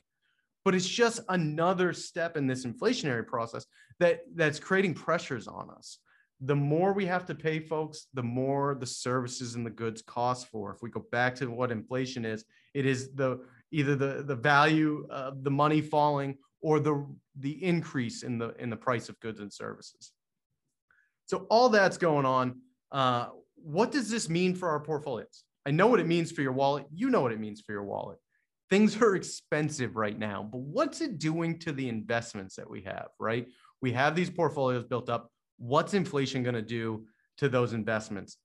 But 0.65 0.75
it's 0.75 0.89
just 0.89 1.21
another 1.29 1.93
step 1.93 2.37
in 2.37 2.47
this 2.47 2.65
inflationary 2.65 3.27
process 3.27 3.67
that 3.99 4.21
that's 4.35 4.61
creating 4.61 4.95
pressures 4.95 5.49
on 5.49 5.71
us. 5.71 5.99
The 6.41 6.55
more 6.55 6.93
we 6.93 7.07
have 7.07 7.27
to 7.27 7.35
pay 7.35 7.61
folks, 7.61 8.07
the 8.15 8.23
more 8.23 8.77
the 8.79 8.87
services 8.87 9.55
and 9.55 9.65
the 9.67 9.71
goods 9.71 10.03
cost 10.03 10.49
for. 10.49 10.73
If 10.73 10.83
we 10.83 10.91
go 10.91 11.05
back 11.11 11.35
to 11.37 11.47
what 11.47 11.73
inflation 11.73 12.25
is, 12.25 12.45
it 12.75 12.87
is 12.87 13.13
the 13.15 13.41
either 13.73 13.97
the, 13.97 14.23
the 14.25 14.37
value 14.37 15.07
of 15.11 15.43
the 15.43 15.51
money 15.51 15.81
falling 15.81 16.37
or 16.61 16.79
the 16.79 17.07
the 17.39 17.63
increase 17.65 18.23
in 18.23 18.39
the 18.39 18.55
in 18.59 18.71
the 18.71 18.77
price 18.77 19.09
of 19.09 19.19
goods 19.21 19.41
and 19.41 19.53
services. 19.53 20.13
So 21.27 21.47
all 21.51 21.69
that's 21.69 21.97
going 21.97 22.27
on. 22.27 22.61
Uh, 22.93 23.29
what 23.57 23.91
does 23.91 24.09
this 24.11 24.29
mean 24.29 24.55
for 24.55 24.69
our 24.69 24.81
portfolios? 24.81 25.43
I 25.67 25.71
know 25.71 25.87
what 25.87 25.99
it 25.99 26.07
means 26.07 26.31
for 26.31 26.43
your 26.43 26.53
wallet. 26.53 26.87
You 26.93 27.11
know 27.11 27.23
what 27.23 27.33
it 27.33 27.41
means 27.41 27.61
for 27.61 27.73
your 27.73 27.85
wallet. 27.85 28.19
things 28.73 28.97
are 29.03 29.15
expensive 29.15 29.97
right 29.97 30.19
now, 30.19 30.49
but 30.51 30.63
what's 30.63 31.03
it 31.03 31.19
doing 31.19 31.59
to 31.59 31.73
the 31.73 31.91
investments 31.91 32.57
that 32.57 32.71
we 32.71 32.81
have, 32.81 33.09
right? 33.21 33.47
We 33.83 33.93
have 33.93 34.17
these 34.17 34.31
portfolios 34.31 34.83
built 34.85 35.11
up. 35.11 35.31
What's 35.59 35.93
inflation 35.93 36.43
going 36.43 36.55
to 36.55 36.63
do 36.63 37.05
to 37.37 37.51
those 37.51 37.75
investments? 37.75 38.39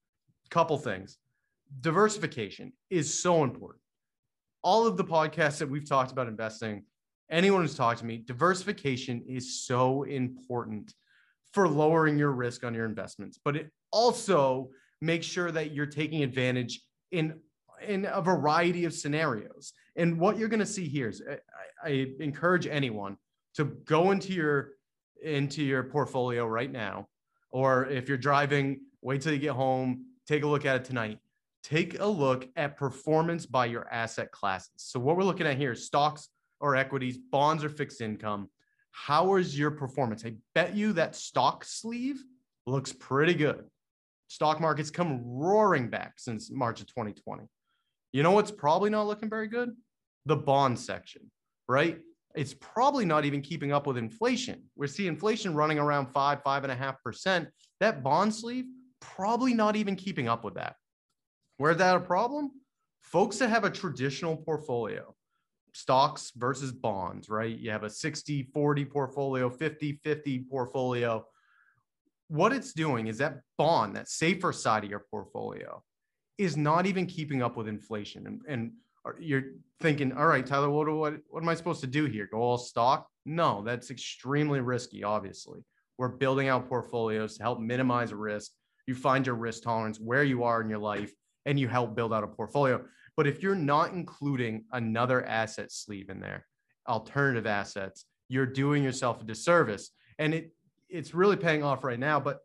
Couple 0.50 0.78
things. 0.78 1.18
Diversification 1.80 2.74
is 2.90 3.22
so 3.22 3.46
important. 3.46 3.82
All 4.64 4.86
of 4.86 4.98
the 4.98 5.06
podcasts 5.06 5.60
that 5.60 5.70
we've 5.70 5.88
talked 5.88 6.12
about 6.12 6.28
investing, 6.28 6.84
anyone 7.32 7.62
who's 7.62 7.76
talked 7.76 8.00
to 8.00 8.06
me, 8.06 8.18
diversification 8.18 9.24
is 9.30 9.66
so 9.66 10.04
important 10.04 10.94
for 11.54 11.70
lowering 11.70 12.20
your 12.20 12.32
risk 12.32 12.66
on 12.66 12.74
your 12.74 12.86
investments, 12.86 13.40
but 13.46 13.56
it 13.56 13.72
also 13.92 14.70
make 15.02 15.24
sure 15.24 15.52
that 15.52 15.72
you're 15.72 15.86
taking 15.86 16.24
advantage 16.24 16.82
in 17.12 17.40
in 17.86 18.06
a 18.12 18.22
variety 18.22 18.86
of 18.86 18.94
scenarios. 18.94 19.74
And 19.96 20.20
what 20.20 20.38
you're 20.38 20.50
going 20.50 20.60
to 20.60 20.66
see 20.66 20.88
here 20.88 21.10
is 21.10 21.22
I, 21.84 21.90
I 21.90 22.08
encourage 22.20 22.66
anyone 22.66 23.18
to 23.56 23.66
go 23.66 24.12
into 24.12 24.34
your 24.34 24.72
into 25.24 25.64
your 25.64 25.84
portfolio 25.84 26.46
right 26.46 26.72
now, 26.72 27.08
or 27.50 27.86
if 27.86 28.08
you're 28.08 28.18
driving, 28.18 28.82
wait 29.02 29.22
till 29.22 29.34
you 29.34 29.40
get 29.40 29.52
home, 29.52 30.06
take 30.28 30.44
a 30.44 30.48
look 30.48 30.66
at 30.66 30.76
it 30.78 30.86
tonight. 30.86 31.20
Take 31.64 32.00
a 32.00 32.06
look 32.06 32.48
at 32.56 32.78
performance 32.78 33.46
by 33.46 33.66
your 33.66 33.92
asset 33.92 34.32
classes. 34.32 34.72
So 34.78 35.00
what 35.00 35.18
we're 35.18 35.24
looking 35.24 35.48
at 35.48 35.58
here 35.58 35.74
is 35.74 35.86
stocks 35.86 36.30
or 36.60 36.76
equities, 36.76 37.18
bonds 37.18 37.64
or 37.64 37.70
fixed 37.70 38.00
income. 38.00 38.50
How 38.92 39.36
is 39.36 39.58
your 39.58 39.72
performance? 39.72 40.24
I 40.26 40.36
bet 40.56 40.76
you 40.76 40.94
that 40.94 41.16
stock 41.16 41.66
sleeve 41.66 42.24
looks 42.66 42.94
pretty 42.94 43.34
good. 43.34 43.66
Stock 44.28 44.60
markets 44.60 44.90
come 44.90 45.22
roaring 45.24 45.90
back 45.90 46.14
since 46.18 46.52
March 46.52 46.82
of 46.82 46.88
2020. 46.88 47.44
You 48.12 48.24
know 48.24 48.32
what's 48.32 48.52
probably 48.52 48.90
not 48.90 49.08
looking 49.08 49.30
very 49.30 49.48
good? 49.48 49.72
The 50.26 50.36
bond 50.36 50.80
section, 50.80 51.32
right? 51.68 52.00
It's 52.36 52.54
probably 52.54 53.06
not 53.06 53.26
even 53.26 53.42
keeping 53.42 53.72
up 53.72 53.88
with 53.88 53.98
inflation. 53.98 54.64
We 54.76 54.88
see 54.88 55.08
inflation 55.08 55.56
running 55.56 55.80
around 55.80 56.08
five, 56.08 56.44
five 56.44 56.64
and 56.64 56.72
a 56.72 56.76
half 56.76 57.02
percent. 57.04 57.50
That 57.80 58.04
bond 58.04 58.34
sleeve, 58.34 58.66
probably 59.00 59.54
not 59.54 59.76
even 59.76 59.96
keeping 59.96 60.28
up 60.28 60.44
with 60.44 60.56
that. 60.56 60.76
Where's 61.58 61.78
that 61.78 61.96
a 61.96 62.00
problem? 62.00 62.52
Folks 63.02 63.38
that 63.38 63.50
have 63.50 63.64
a 63.64 63.70
traditional 63.70 64.38
portfolio, 64.38 65.16
stocks 65.74 66.32
versus 66.36 66.72
bonds, 66.72 67.30
right? 67.30 67.58
You 67.58 67.72
have 67.72 67.84
a 67.84 67.90
60 67.90 68.50
40 68.54 68.86
portfolio, 68.86 69.50
50 69.50 70.00
50 70.04 70.40
portfolio. 70.50 71.26
What 72.28 72.54
it's 72.54 72.74
doing 72.74 73.08
is 73.08 73.18
that 73.20 73.40
bond, 73.58 73.96
that 73.96 74.10
safer 74.10 74.52
side 74.52 74.84
of 74.84 74.90
your 74.90 75.06
portfolio, 75.10 75.82
is 76.38 76.58
not 76.58 76.86
even 76.86 77.06
keeping 77.06 77.42
up 77.42 77.58
with 77.58 77.68
inflation. 77.68 78.28
And, 78.28 78.42
and 78.48 78.72
you're 79.20 79.44
thinking, 79.82 80.12
all 80.12 80.28
right, 80.28 80.46
Tyler, 80.46 80.70
what, 80.70 80.88
what, 80.90 81.16
what 81.30 81.42
am 81.42 81.50
I 81.50 81.56
supposed 81.56 81.82
to 81.82 81.88
do 81.88 82.06
here? 82.06 82.28
Go 82.32 82.40
all 82.40 82.58
stock? 82.58 83.08
No, 83.26 83.64
that's 83.66 83.90
extremely 83.92 84.60
risky, 84.60 85.04
obviously. 85.04 85.64
We're 85.98 86.10
building 86.10 86.48
out 86.48 86.70
portfolios 86.70 87.38
to 87.38 87.44
help 87.44 87.60
minimize 87.60 88.14
risk. 88.14 88.52
You 88.86 88.96
find 88.96 89.26
your 89.26 89.36
risk 89.36 89.64
tolerance 89.64 90.00
where 90.00 90.24
you 90.24 90.44
are 90.44 90.62
in 90.62 90.70
your 90.70 90.80
life 90.80 91.12
and 91.46 91.60
you 91.60 91.68
help 91.68 91.96
build 91.96 92.14
out 92.14 92.24
a 92.24 92.28
portfolio. 92.28 92.84
But 93.16 93.28
if 93.28 93.42
you're 93.42 93.56
not 93.56 93.94
including 93.94 94.66
another 94.72 95.26
asset 95.26 95.72
sleeve 95.72 96.10
in 96.10 96.20
there, 96.20 96.46
alternative 96.88 97.48
assets, 97.48 98.06
you're 98.30 98.46
doing 98.46 98.84
yourself 98.84 99.22
a 99.22 99.26
disservice. 99.26 99.92
And 100.20 100.34
it 100.34 100.52
it's 100.90 101.14
really 101.14 101.36
paying 101.36 101.64
off 101.64 101.84
right 101.84 102.00
now. 102.00 102.20
But 102.20 102.40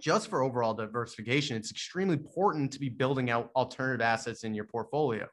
just 0.00 0.28
for 0.28 0.42
overall 0.42 0.74
diversification, 0.74 1.56
it's 1.56 1.70
extremely 1.70 2.14
important 2.14 2.72
to 2.72 2.80
be 2.80 2.88
building 2.88 3.30
out 3.30 3.50
alternative 3.54 4.00
assets 4.00 4.44
in 4.44 4.54
your 4.54 4.64
portfolio. 4.64 5.26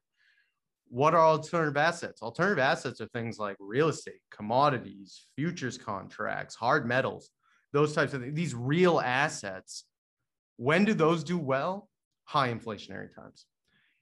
What 0.89 1.13
are 1.13 1.25
alternative 1.25 1.77
assets? 1.77 2.21
Alternative 2.21 2.59
assets 2.59 3.01
are 3.01 3.07
things 3.07 3.39
like 3.39 3.57
real 3.59 3.89
estate, 3.89 4.21
commodities, 4.31 5.27
futures 5.35 5.77
contracts, 5.77 6.55
hard 6.55 6.87
metals, 6.87 7.29
those 7.73 7.93
types 7.93 8.13
of 8.13 8.21
things. 8.21 8.35
These 8.35 8.55
real 8.55 8.99
assets. 8.99 9.83
When 10.57 10.85
do 10.85 10.93
those 10.93 11.23
do 11.23 11.37
well? 11.37 11.89
High 12.25 12.53
inflationary 12.53 13.13
times. 13.13 13.45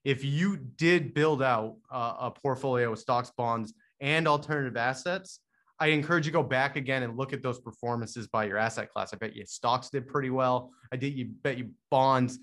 If 0.04 0.24
you 0.24 0.58
did 0.58 1.16
build 1.16 1.42
out 1.42 1.78
uh, 1.92 2.14
a 2.20 2.32
portfolio 2.32 2.92
of 2.92 3.00
stocks, 3.00 3.32
bonds, 3.36 3.74
and 4.00 4.28
alternative 4.28 4.78
assets, 4.78 5.40
I 5.80 5.88
encourage 5.88 6.26
you 6.26 6.32
to 6.32 6.38
go 6.38 6.44
back 6.44 6.78
again 6.78 7.04
and 7.04 7.18
look 7.18 7.34
at 7.34 7.44
those 7.44 7.60
performances 7.60 8.28
by 8.28 8.46
your 8.46 8.58
asset 8.58 8.92
class. 8.92 9.14
I 9.14 9.18
bet 9.18 9.36
you 9.36 9.46
stocks 9.46 9.90
did 9.90 10.08
pretty 10.08 10.30
well. 10.30 10.72
I 10.92 10.96
did 10.96 11.14
you 11.14 11.26
bet 11.44 11.58
you 11.58 11.72
bonds 11.92 12.40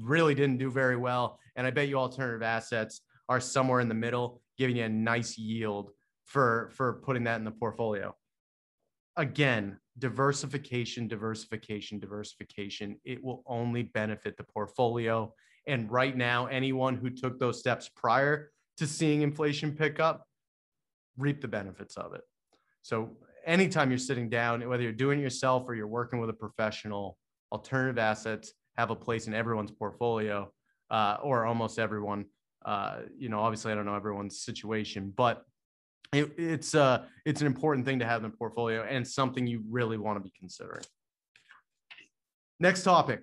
really 0.00 0.34
didn't 0.34 0.58
do 0.58 0.70
very 0.70 0.96
well. 0.96 1.38
And 1.56 1.66
I 1.66 1.70
bet 1.70 1.88
you 1.88 1.98
alternative 1.98 2.42
assets 2.42 3.00
are 3.28 3.40
somewhere 3.40 3.80
in 3.80 3.88
the 3.88 3.94
middle, 3.94 4.40
giving 4.56 4.76
you 4.76 4.84
a 4.84 4.88
nice 4.88 5.36
yield 5.36 5.90
for 6.24 6.70
for 6.74 6.94
putting 7.04 7.24
that 7.24 7.36
in 7.36 7.44
the 7.44 7.50
portfolio. 7.50 8.14
Again, 9.16 9.78
diversification, 9.98 11.08
diversification, 11.08 11.98
diversification. 11.98 13.00
It 13.04 13.22
will 13.24 13.42
only 13.46 13.82
benefit 13.82 14.36
the 14.36 14.44
portfolio. 14.44 15.32
And 15.66 15.90
right 15.90 16.16
now, 16.16 16.46
anyone 16.46 16.96
who 16.96 17.10
took 17.10 17.40
those 17.40 17.58
steps 17.58 17.90
prior 17.96 18.52
to 18.76 18.86
seeing 18.86 19.22
inflation 19.22 19.72
pick 19.72 19.98
up 19.98 20.26
reap 21.16 21.40
the 21.40 21.48
benefits 21.48 21.96
of 21.96 22.14
it. 22.14 22.20
So 22.86 23.16
anytime 23.44 23.90
you're 23.90 23.98
sitting 23.98 24.28
down, 24.28 24.68
whether 24.68 24.80
you're 24.80 24.92
doing 24.92 25.18
yourself 25.18 25.64
or 25.66 25.74
you're 25.74 25.88
working 25.88 26.20
with 26.20 26.30
a 26.30 26.32
professional, 26.32 27.18
alternative 27.50 27.98
assets 27.98 28.52
have 28.76 28.90
a 28.90 28.94
place 28.94 29.26
in 29.26 29.34
everyone's 29.34 29.72
portfolio 29.72 30.52
uh, 30.92 31.16
or 31.20 31.46
almost 31.46 31.80
everyone. 31.80 32.26
Uh, 32.64 32.98
you 33.18 33.28
know, 33.28 33.40
obviously, 33.40 33.72
I 33.72 33.74
don't 33.74 33.86
know 33.86 33.96
everyone's 33.96 34.38
situation, 34.38 35.12
but 35.16 35.42
it, 36.12 36.30
it's 36.38 36.76
uh, 36.76 37.02
it's 37.24 37.40
an 37.40 37.48
important 37.48 37.84
thing 37.86 37.98
to 37.98 38.06
have 38.06 38.22
in 38.22 38.30
the 38.30 38.36
portfolio 38.36 38.84
and 38.84 39.04
something 39.04 39.48
you 39.48 39.64
really 39.68 39.98
want 39.98 40.16
to 40.18 40.22
be 40.22 40.32
considering. 40.38 40.84
Next 42.60 42.84
topic, 42.84 43.22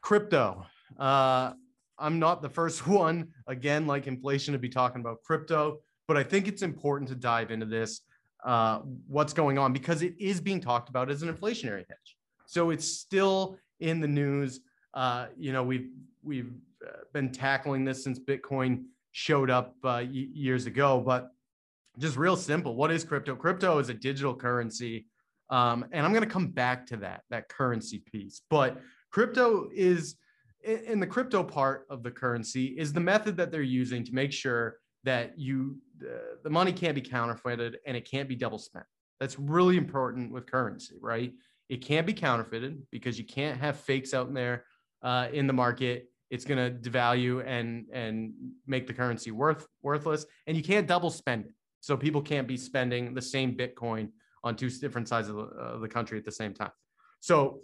crypto. 0.00 0.66
Uh, 0.98 1.52
I'm 1.96 2.18
not 2.18 2.42
the 2.42 2.48
first 2.48 2.84
one, 2.88 3.28
again, 3.46 3.86
like 3.86 4.08
inflation, 4.08 4.50
to 4.54 4.58
be 4.58 4.68
talking 4.68 5.00
about 5.00 5.22
crypto, 5.22 5.78
but 6.08 6.16
I 6.16 6.24
think 6.24 6.48
it's 6.48 6.62
important 6.62 7.08
to 7.10 7.14
dive 7.14 7.52
into 7.52 7.66
this 7.66 8.00
uh, 8.44 8.80
what's 9.06 9.32
going 9.32 9.58
on 9.58 9.72
because 9.72 10.02
it 10.02 10.14
is 10.18 10.40
being 10.40 10.60
talked 10.60 10.88
about 10.88 11.10
as 11.10 11.22
an 11.22 11.32
inflationary 11.32 11.84
hedge. 11.88 12.16
So 12.46 12.70
it's 12.70 12.86
still 12.86 13.58
in 13.80 14.00
the 14.00 14.08
news. 14.08 14.60
Uh, 14.94 15.26
you 15.38 15.52
know, 15.52 15.62
we've 15.62 15.90
we've 16.22 16.52
uh, 16.86 17.00
been 17.12 17.30
tackling 17.30 17.84
this 17.84 18.02
since 18.02 18.18
Bitcoin 18.18 18.84
showed 19.12 19.50
up 19.50 19.74
uh, 19.84 20.04
years 20.08 20.66
ago. 20.66 21.00
But 21.04 21.30
just 21.98 22.16
real 22.16 22.36
simple, 22.36 22.74
what 22.74 22.90
is 22.90 23.04
crypto? 23.04 23.36
Crypto 23.36 23.78
is 23.78 23.88
a 23.88 23.94
digital 23.94 24.34
currency, 24.34 25.06
um, 25.50 25.84
and 25.92 26.04
I'm 26.04 26.12
going 26.12 26.24
to 26.24 26.30
come 26.30 26.48
back 26.48 26.86
to 26.86 26.96
that 26.98 27.22
that 27.30 27.48
currency 27.48 28.02
piece. 28.10 28.42
But 28.48 28.80
crypto 29.10 29.68
is 29.74 30.16
in 30.62 31.00
the 31.00 31.06
crypto 31.06 31.42
part 31.42 31.86
of 31.88 32.02
the 32.02 32.10
currency 32.10 32.66
is 32.78 32.92
the 32.92 33.00
method 33.00 33.36
that 33.36 33.50
they're 33.50 33.62
using 33.62 34.04
to 34.04 34.12
make 34.12 34.32
sure 34.32 34.76
that 35.04 35.38
you 35.38 35.78
the 36.42 36.50
money 36.50 36.72
can't 36.72 36.94
be 36.94 37.00
counterfeited 37.00 37.78
and 37.86 37.96
it 37.96 38.10
can't 38.10 38.28
be 38.28 38.36
double 38.36 38.58
spent. 38.58 38.86
That's 39.18 39.38
really 39.38 39.76
important 39.76 40.32
with 40.32 40.46
currency, 40.46 40.96
right? 41.00 41.32
It 41.68 41.84
can't 41.84 42.06
be 42.06 42.14
counterfeited 42.14 42.82
because 42.90 43.18
you 43.18 43.24
can't 43.24 43.60
have 43.60 43.76
fakes 43.76 44.14
out 44.14 44.28
in 44.28 44.34
there 44.34 44.64
uh, 45.02 45.28
in 45.32 45.46
the 45.46 45.52
market. 45.52 46.06
It's 46.30 46.44
going 46.44 46.58
to 46.58 46.90
devalue 46.90 47.44
and 47.46 47.86
and 47.92 48.32
make 48.66 48.86
the 48.86 48.92
currency 48.92 49.30
worth 49.30 49.66
worthless, 49.82 50.26
and 50.46 50.56
you 50.56 50.62
can't 50.62 50.86
double 50.86 51.10
spend 51.10 51.46
it. 51.46 51.54
So 51.80 51.96
people 51.96 52.22
can't 52.22 52.46
be 52.46 52.56
spending 52.56 53.14
the 53.14 53.22
same 53.22 53.56
Bitcoin 53.56 54.10
on 54.44 54.56
two 54.56 54.70
different 54.70 55.08
sides 55.08 55.28
of 55.28 55.36
the, 55.36 55.42
uh, 55.42 55.78
the 55.78 55.88
country 55.88 56.18
at 56.18 56.24
the 56.24 56.32
same 56.32 56.54
time. 56.54 56.70
So 57.20 57.60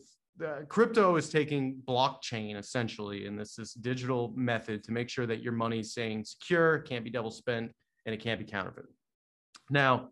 crypto 0.68 1.16
is 1.16 1.28
taking 1.30 1.80
blockchain 1.88 2.58
essentially, 2.58 3.26
and 3.26 3.38
this 3.38 3.58
is 3.58 3.72
digital 3.72 4.32
method 4.36 4.84
to 4.84 4.92
make 4.92 5.08
sure 5.08 5.26
that 5.26 5.42
your 5.42 5.52
money 5.52 5.80
is 5.80 5.92
staying 5.92 6.24
secure, 6.24 6.80
can't 6.80 7.04
be 7.04 7.10
double 7.10 7.30
spent, 7.30 7.72
and 8.06 8.14
it 8.14 8.22
can't 8.22 8.40
be 8.40 8.46
counterfeited. 8.46 8.90
Now, 9.68 10.10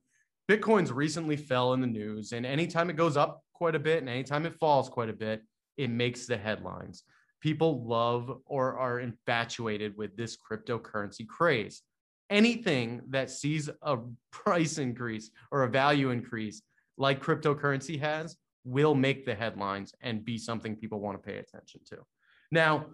Bitcoin's 0.50 0.92
recently 0.92 1.36
fell 1.36 1.72
in 1.72 1.80
the 1.80 1.86
news, 1.86 2.32
and 2.32 2.44
anytime 2.44 2.90
it 2.90 2.96
goes 2.96 3.16
up 3.16 3.42
quite 3.54 3.74
a 3.74 3.78
bit 3.78 4.00
and 4.00 4.08
anytime 4.08 4.44
it 4.44 4.58
falls 4.58 4.90
quite 4.90 5.08
a 5.08 5.14
bit, 5.14 5.42
it 5.78 5.88
makes 5.88 6.26
the 6.26 6.36
headlines. 6.36 7.04
People 7.40 7.86
love 7.86 8.40
or 8.44 8.78
are 8.78 9.00
infatuated 9.00 9.96
with 9.96 10.16
this 10.16 10.36
cryptocurrency 10.36 11.26
craze. 11.26 11.82
Anything 12.30 13.02
that 13.10 13.30
sees 13.30 13.70
a 13.82 13.98
price 14.30 14.78
increase 14.78 15.30
or 15.50 15.62
a 15.62 15.70
value 15.70 16.10
increase 16.10 16.62
like 16.96 17.22
cryptocurrency 17.22 17.98
has 18.00 18.36
will 18.64 18.94
make 18.94 19.26
the 19.26 19.34
headlines 19.34 19.92
and 20.00 20.24
be 20.24 20.38
something 20.38 20.76
people 20.76 21.00
want 21.00 21.22
to 21.22 21.26
pay 21.26 21.38
attention 21.38 21.80
to. 21.90 21.98
Now, 22.50 22.86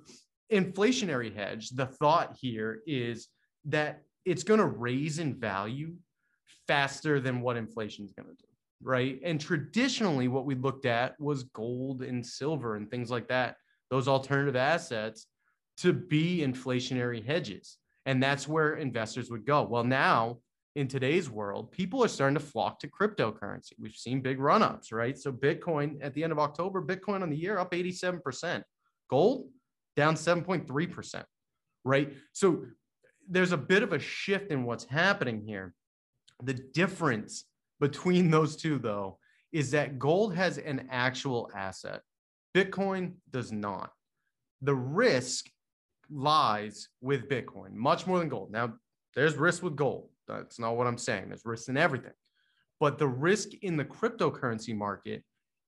inflationary 0.53 1.35
hedge, 1.35 1.71
the 1.71 1.87
thought 1.87 2.37
here 2.41 2.81
is 2.87 3.29
that 3.67 4.03
it's 4.25 4.43
going 4.43 4.61
to 4.61 4.67
raise 4.67 5.19
in 5.19 5.35
value 5.35 5.95
faster 6.67 7.21
than 7.21 7.41
what 7.41 7.57
inflation 7.57 8.05
is 8.05 8.13
going 8.13 8.29
to 8.29 8.35
do, 8.35 8.49
right? 8.83 9.21
And 9.25 9.41
traditionally, 9.41 10.29
what 10.29 10.45
we 10.47 10.55
looked 10.55 10.87
at 10.87 11.19
was 11.21 11.45
gold 11.45 12.03
and 12.03 12.25
silver 12.25 12.77
and 12.77 12.91
things 12.91 13.11
like 13.11 13.29
that, 13.29 13.57
those 13.91 14.09
alternative 14.09 14.57
assets 14.57 15.27
to 15.79 15.93
be 15.93 16.39
inflationary 16.39 17.25
hedges. 17.25 17.79
And 18.07 18.23
that's 18.23 18.47
where 18.47 18.75
investors 18.75 19.31
would 19.31 19.45
go. 19.47 19.63
Well, 19.63 19.85
now 19.85 20.39
in 20.77 20.87
today's 20.87 21.29
world, 21.29 21.73
people 21.73 22.05
are 22.05 22.09
starting 22.09 22.39
to 22.39 22.45
flock 22.45 22.79
to 22.81 22.89
cryptocurrency. 22.89 23.73
We've 23.79 23.95
seen 23.95 24.21
big 24.21 24.39
run 24.39 24.63
ups, 24.63 24.93
right? 24.93 25.19
So, 25.19 25.33
Bitcoin 25.33 25.99
at 26.01 26.15
the 26.15 26.23
end 26.23 26.33
of 26.33 26.39
October, 26.39 26.83
Bitcoin 26.83 27.23
on 27.23 27.31
the 27.31 27.37
year 27.37 27.59
up 27.59 27.73
87%, 27.73 28.63
gold 29.09 29.49
down 29.97 30.15
7.3%, 30.15 31.25
right? 31.85 32.13
So, 32.33 32.67
there's 33.29 33.53
a 33.53 33.57
bit 33.57 33.83
of 33.83 33.93
a 33.93 33.99
shift 33.99 34.51
in 34.51 34.65
what's 34.65 34.85
happening 34.85 35.43
here. 35.47 35.75
The 36.43 36.55
difference 36.55 37.45
between 37.81 38.31
those 38.31 38.57
two, 38.57 38.79
though, 38.79 39.19
is 39.53 39.71
that 39.73 39.99
gold 39.99 40.35
has 40.35 40.59
an 40.59 40.89
actual 40.91 41.51
asset, 41.55 42.03
Bitcoin 42.55 43.15
does 43.31 43.53
not. 43.53 43.93
The 44.63 44.75
risk 44.75 45.51
lies 46.11 46.89
with 47.01 47.29
Bitcoin, 47.29 47.73
much 47.73 48.07
more 48.07 48.19
than 48.19 48.29
gold. 48.29 48.51
Now, 48.51 48.75
there's 49.15 49.37
risk 49.37 49.63
with 49.63 49.77
gold. 49.77 50.09
That's 50.29 50.59
not 50.59 50.77
what 50.77 50.87
I'm 50.87 50.99
saying. 50.99 51.29
There's 51.29 51.45
risk 51.45 51.69
in 51.69 51.77
everything. 51.77 52.13
But 52.79 52.99
the 52.99 53.09
risk 53.09 53.51
in 53.63 53.77
the 53.77 53.85
cryptocurrency 53.85 54.77
market 54.77 55.25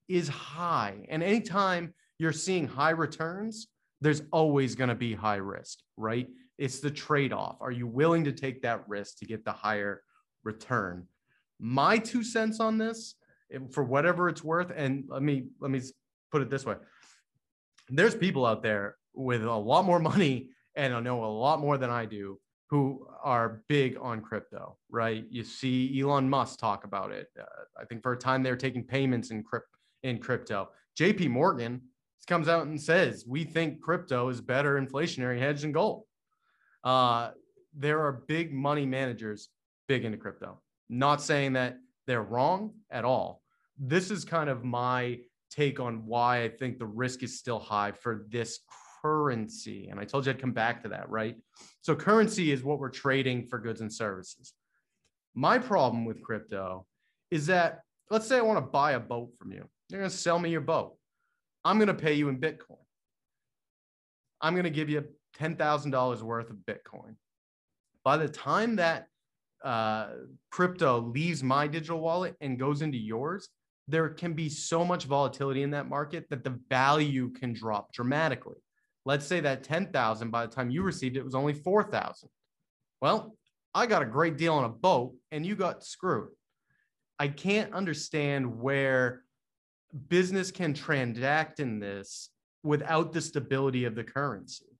is 0.07 0.27
high. 0.27 1.05
And 1.09 1.21
anytime 1.23 1.93
you're 2.19 2.31
seeing 2.31 2.67
high 2.67 2.91
returns, 2.91 3.67
there's 4.01 4.21
always 4.31 4.75
going 4.75 4.89
to 4.89 4.95
be 4.95 5.13
high 5.13 5.37
risk, 5.37 5.79
right? 5.97 6.27
It's 6.57 6.79
the 6.79 6.91
trade 6.91 7.33
off. 7.33 7.57
Are 7.61 7.71
you 7.71 7.87
willing 7.87 8.23
to 8.25 8.31
take 8.31 8.61
that 8.61 8.87
risk 8.87 9.17
to 9.19 9.25
get 9.25 9.43
the 9.43 9.51
higher 9.51 10.03
return? 10.43 11.07
My 11.59 11.97
two 11.97 12.23
cents 12.23 12.59
on 12.59 12.77
this, 12.77 13.15
for 13.71 13.83
whatever 13.83 14.29
it's 14.29 14.43
worth, 14.43 14.71
and 14.75 15.05
let 15.07 15.21
me 15.21 15.47
let 15.59 15.71
me 15.71 15.81
put 16.31 16.41
it 16.41 16.49
this 16.49 16.65
way: 16.65 16.75
there's 17.89 18.15
people 18.15 18.45
out 18.45 18.63
there 18.63 18.97
with 19.13 19.43
a 19.43 19.51
lot 19.53 19.85
more 19.85 19.99
money 20.13 20.49
and 20.75 20.93
I 20.93 20.99
know 20.99 21.23
a 21.23 21.27
lot 21.27 21.59
more 21.59 21.77
than 21.77 21.89
I 21.89 22.05
do 22.05 22.39
who 22.69 23.07
are 23.23 23.61
big 23.67 23.97
on 24.01 24.21
crypto, 24.21 24.77
right? 24.89 25.25
You 25.29 25.43
see 25.43 25.99
Elon 26.01 26.27
Musk 26.27 26.59
talk 26.59 26.85
about 26.85 27.11
it. 27.11 27.27
Uh, 27.39 27.45
I 27.79 27.85
think 27.85 28.01
for 28.01 28.13
a 28.13 28.17
time 28.17 28.41
they're 28.41 28.55
taking 28.55 28.83
payments 28.83 29.29
in 29.29 29.43
crypt 29.43 29.67
in 30.01 30.17
crypto. 30.17 30.69
JP 30.99 31.29
Morgan 31.29 31.81
comes 32.27 32.47
out 32.47 32.65
and 32.65 32.81
says, 32.81 33.25
"We 33.27 33.43
think 33.43 33.81
crypto 33.81 34.29
is 34.29 34.41
better 34.41 34.81
inflationary 34.81 35.37
hedge 35.37 35.61
than 35.61 35.71
gold." 35.71 36.05
Uh, 36.83 37.31
there 37.75 38.01
are 38.01 38.23
big 38.27 38.53
money 38.53 38.85
managers 38.85 39.49
big 39.87 40.05
into 40.05 40.17
crypto. 40.17 40.61
Not 40.89 41.21
saying 41.21 41.53
that 41.53 41.77
they're 42.07 42.23
wrong 42.23 42.73
at 42.91 43.05
all. 43.05 43.41
This 43.77 44.11
is 44.11 44.25
kind 44.25 44.49
of 44.49 44.63
my 44.63 45.19
take 45.49 45.79
on 45.79 46.05
why 46.05 46.43
I 46.43 46.49
think 46.49 46.79
the 46.79 46.85
risk 46.85 47.23
is 47.23 47.39
still 47.39 47.59
high 47.59 47.91
for 47.91 48.25
this 48.29 48.59
currency. 49.01 49.87
And 49.89 49.99
I 49.99 50.05
told 50.05 50.25
you 50.25 50.31
I'd 50.31 50.39
come 50.39 50.51
back 50.51 50.83
to 50.83 50.89
that, 50.89 51.09
right? 51.09 51.35
So, 51.81 51.95
currency 51.95 52.51
is 52.51 52.63
what 52.63 52.79
we're 52.79 52.89
trading 52.89 53.47
for 53.47 53.59
goods 53.59 53.81
and 53.81 53.91
services. 53.91 54.53
My 55.35 55.57
problem 55.57 56.05
with 56.05 56.21
crypto 56.21 56.85
is 57.31 57.47
that, 57.47 57.81
let's 58.09 58.27
say 58.27 58.37
I 58.37 58.41
want 58.41 58.57
to 58.57 58.71
buy 58.71 58.91
a 58.91 58.99
boat 58.99 59.31
from 59.37 59.51
you. 59.51 59.67
You're 59.89 59.99
going 59.99 60.11
to 60.11 60.15
sell 60.15 60.39
me 60.39 60.49
your 60.49 60.61
boat. 60.61 60.95
I'm 61.65 61.77
going 61.77 61.87
to 61.87 61.93
pay 61.93 62.13
you 62.13 62.29
in 62.29 62.39
Bitcoin. 62.39 62.77
I'm 64.41 64.53
going 64.53 64.65
to 64.65 64.69
give 64.69 64.89
you 64.89 65.05
$10,000 65.39 66.21
worth 66.21 66.49
of 66.49 66.57
Bitcoin. 66.57 67.15
By 68.03 68.17
the 68.17 68.27
time 68.27 68.75
that 68.77 69.07
uh, 69.63 70.07
crypto 70.51 70.99
leaves 70.99 71.41
my 71.43 71.67
digital 71.67 71.99
wallet 71.99 72.35
and 72.41 72.59
goes 72.59 72.81
into 72.81 72.97
yours, 72.97 73.49
there 73.87 74.09
can 74.09 74.33
be 74.33 74.49
so 74.49 74.85
much 74.85 75.05
volatility 75.05 75.63
in 75.63 75.71
that 75.71 75.89
market 75.89 76.25
that 76.29 76.43
the 76.43 76.59
value 76.69 77.29
can 77.31 77.53
drop 77.53 77.91
dramatically. 77.93 78.57
Let's 79.05 79.25
say 79.25 79.41
that 79.41 79.63
10,000 79.63 80.31
by 80.31 80.45
the 80.45 80.51
time 80.53 80.69
you 80.69 80.83
received 80.83 81.17
it 81.17 81.25
was 81.25 81.35
only 81.35 81.53
4,000. 81.53 82.29
Well, 83.01 83.35
I 83.73 83.85
got 83.85 84.01
a 84.01 84.05
great 84.05 84.37
deal 84.37 84.53
on 84.53 84.63
a 84.63 84.69
boat 84.69 85.13
and 85.31 85.45
you 85.45 85.55
got 85.55 85.83
screwed. 85.83 86.29
I 87.19 87.27
can't 87.27 87.73
understand 87.73 88.59
where 88.59 89.23
business 90.07 90.51
can 90.51 90.73
transact 90.73 91.59
in 91.59 91.79
this 91.79 92.29
without 92.63 93.11
the 93.11 93.21
stability 93.21 93.85
of 93.85 93.95
the 93.95 94.03
currency 94.03 94.72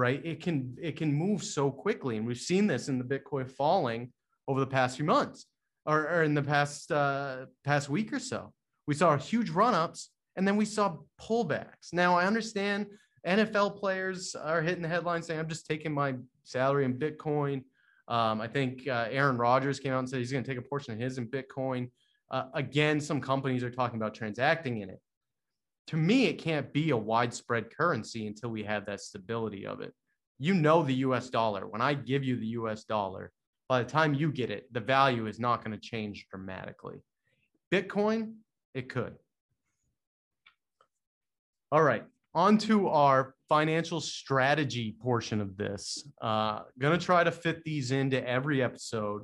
right 0.00 0.24
it 0.24 0.42
can 0.42 0.76
it 0.80 0.96
can 0.96 1.12
move 1.12 1.42
so 1.42 1.70
quickly 1.70 2.16
and 2.16 2.26
we've 2.26 2.38
seen 2.38 2.66
this 2.66 2.88
in 2.88 2.98
the 2.98 3.04
bitcoin 3.04 3.48
falling 3.48 4.10
over 4.48 4.60
the 4.60 4.66
past 4.66 4.96
few 4.96 5.04
months 5.04 5.46
or, 5.86 6.08
or 6.08 6.22
in 6.22 6.34
the 6.34 6.42
past 6.42 6.90
uh, 6.92 7.46
past 7.64 7.88
week 7.88 8.12
or 8.12 8.18
so. 8.18 8.52
We 8.86 8.94
saw 8.94 9.16
huge 9.16 9.50
run 9.50 9.74
ups 9.74 10.10
and 10.36 10.46
then 10.46 10.56
we 10.56 10.64
saw 10.64 10.96
pullbacks. 11.20 11.92
Now 11.92 12.16
I 12.16 12.26
understand 12.26 12.86
NFL 13.26 13.78
players 13.78 14.34
are 14.34 14.62
hitting 14.62 14.82
the 14.82 14.88
headlines 14.88 15.26
saying, 15.26 15.38
"I'm 15.38 15.48
just 15.48 15.66
taking 15.66 15.92
my 15.92 16.14
salary 16.44 16.84
in 16.84 16.98
Bitcoin." 16.98 17.64
Um, 18.08 18.40
I 18.40 18.48
think 18.48 18.88
uh, 18.88 19.06
Aaron 19.10 19.36
Rodgers 19.36 19.78
came 19.78 19.92
out 19.92 20.00
and 20.00 20.08
said 20.08 20.18
he's 20.18 20.32
going 20.32 20.42
to 20.42 20.50
take 20.50 20.58
a 20.58 20.68
portion 20.68 20.94
of 20.94 20.98
his 20.98 21.18
in 21.18 21.28
Bitcoin. 21.28 21.90
Uh, 22.30 22.44
again, 22.54 23.00
some 23.00 23.20
companies 23.20 23.62
are 23.62 23.70
talking 23.70 23.96
about 23.96 24.14
transacting 24.14 24.80
in 24.80 24.90
it. 24.90 25.00
To 25.90 25.96
me, 25.96 26.26
it 26.26 26.34
can't 26.34 26.72
be 26.72 26.90
a 26.90 26.96
widespread 26.96 27.76
currency 27.76 28.28
until 28.28 28.50
we 28.50 28.62
have 28.62 28.86
that 28.86 29.00
stability 29.00 29.66
of 29.66 29.80
it. 29.80 29.92
You 30.38 30.54
know 30.54 30.84
the 30.84 30.94
U.S. 30.94 31.30
dollar. 31.30 31.66
When 31.66 31.80
I 31.80 31.94
give 31.94 32.22
you 32.22 32.36
the 32.36 32.46
U.S. 32.46 32.84
dollar, 32.84 33.32
by 33.68 33.82
the 33.82 33.90
time 33.90 34.14
you 34.14 34.30
get 34.30 34.52
it, 34.52 34.72
the 34.72 34.78
value 34.78 35.26
is 35.26 35.40
not 35.40 35.64
going 35.64 35.76
to 35.76 35.82
change 35.84 36.28
dramatically. 36.30 37.02
Bitcoin, 37.74 38.34
it 38.72 38.88
could. 38.88 39.16
All 41.72 41.82
right, 41.82 42.04
on 42.36 42.56
to 42.58 42.86
our 42.86 43.34
financial 43.48 44.00
strategy 44.00 44.94
portion 45.02 45.40
of 45.40 45.56
this. 45.56 46.06
Uh, 46.22 46.60
going 46.78 46.96
to 46.96 47.04
try 47.04 47.24
to 47.24 47.32
fit 47.32 47.64
these 47.64 47.90
into 47.90 48.24
every 48.28 48.62
episode. 48.62 49.22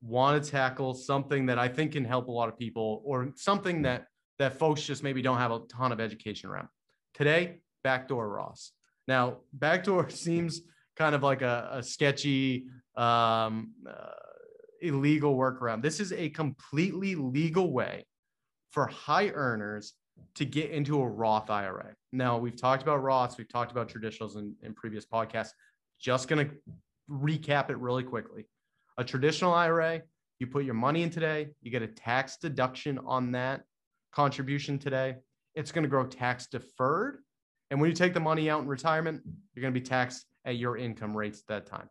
Want 0.00 0.42
to 0.42 0.50
tackle 0.50 0.94
something 0.94 1.46
that 1.46 1.60
I 1.60 1.68
think 1.68 1.92
can 1.92 2.04
help 2.04 2.26
a 2.26 2.32
lot 2.32 2.48
of 2.48 2.58
people, 2.58 3.02
or 3.04 3.30
something 3.36 3.82
that 3.82 4.06
that 4.42 4.58
folks 4.58 4.82
just 4.82 5.04
maybe 5.04 5.22
don't 5.22 5.38
have 5.38 5.52
a 5.52 5.60
ton 5.68 5.92
of 5.92 6.00
education 6.00 6.50
around. 6.50 6.66
Today, 7.14 7.60
backdoor 7.84 8.28
Roths. 8.28 8.70
Now, 9.06 9.38
backdoor 9.52 10.10
seems 10.24 10.62
kind 10.96 11.14
of 11.14 11.22
like 11.22 11.42
a, 11.42 11.68
a 11.74 11.82
sketchy 11.82 12.66
um, 12.96 13.72
uh, 13.88 13.92
illegal 14.80 15.36
workaround. 15.36 15.80
This 15.80 16.00
is 16.00 16.12
a 16.12 16.28
completely 16.30 17.14
legal 17.14 17.72
way 17.72 18.04
for 18.72 18.88
high 18.88 19.28
earners 19.28 19.92
to 20.34 20.44
get 20.44 20.70
into 20.70 21.00
a 21.00 21.08
Roth 21.08 21.48
IRA. 21.48 21.94
Now, 22.12 22.36
we've 22.36 22.60
talked 22.60 22.82
about 22.82 23.00
Roths, 23.00 23.38
we've 23.38 23.48
talked 23.48 23.70
about 23.70 23.88
traditionals 23.88 24.36
in, 24.36 24.54
in 24.62 24.74
previous 24.74 25.06
podcasts. 25.06 25.50
Just 26.00 26.26
going 26.26 26.48
to 26.48 26.54
recap 27.08 27.70
it 27.70 27.78
really 27.78 28.02
quickly. 28.02 28.46
A 28.98 29.04
traditional 29.04 29.54
IRA, 29.54 30.02
you 30.40 30.48
put 30.48 30.64
your 30.64 30.74
money 30.74 31.04
in 31.04 31.10
today, 31.10 31.50
you 31.62 31.70
get 31.70 31.82
a 31.82 31.86
tax 31.86 32.38
deduction 32.38 32.98
on 33.06 33.30
that 33.32 33.62
contribution 34.12 34.78
today. 34.78 35.16
It's 35.54 35.72
going 35.72 35.82
to 35.82 35.88
grow 35.88 36.06
tax 36.06 36.46
deferred. 36.46 37.18
And 37.70 37.80
when 37.80 37.90
you 37.90 37.96
take 37.96 38.14
the 38.14 38.20
money 38.20 38.50
out 38.50 38.62
in 38.62 38.68
retirement, 38.68 39.22
you're 39.54 39.62
going 39.62 39.74
to 39.74 39.80
be 39.80 39.84
taxed 39.84 40.26
at 40.44 40.56
your 40.56 40.76
income 40.76 41.16
rates 41.16 41.40
at 41.40 41.46
that 41.48 41.66
time. 41.66 41.88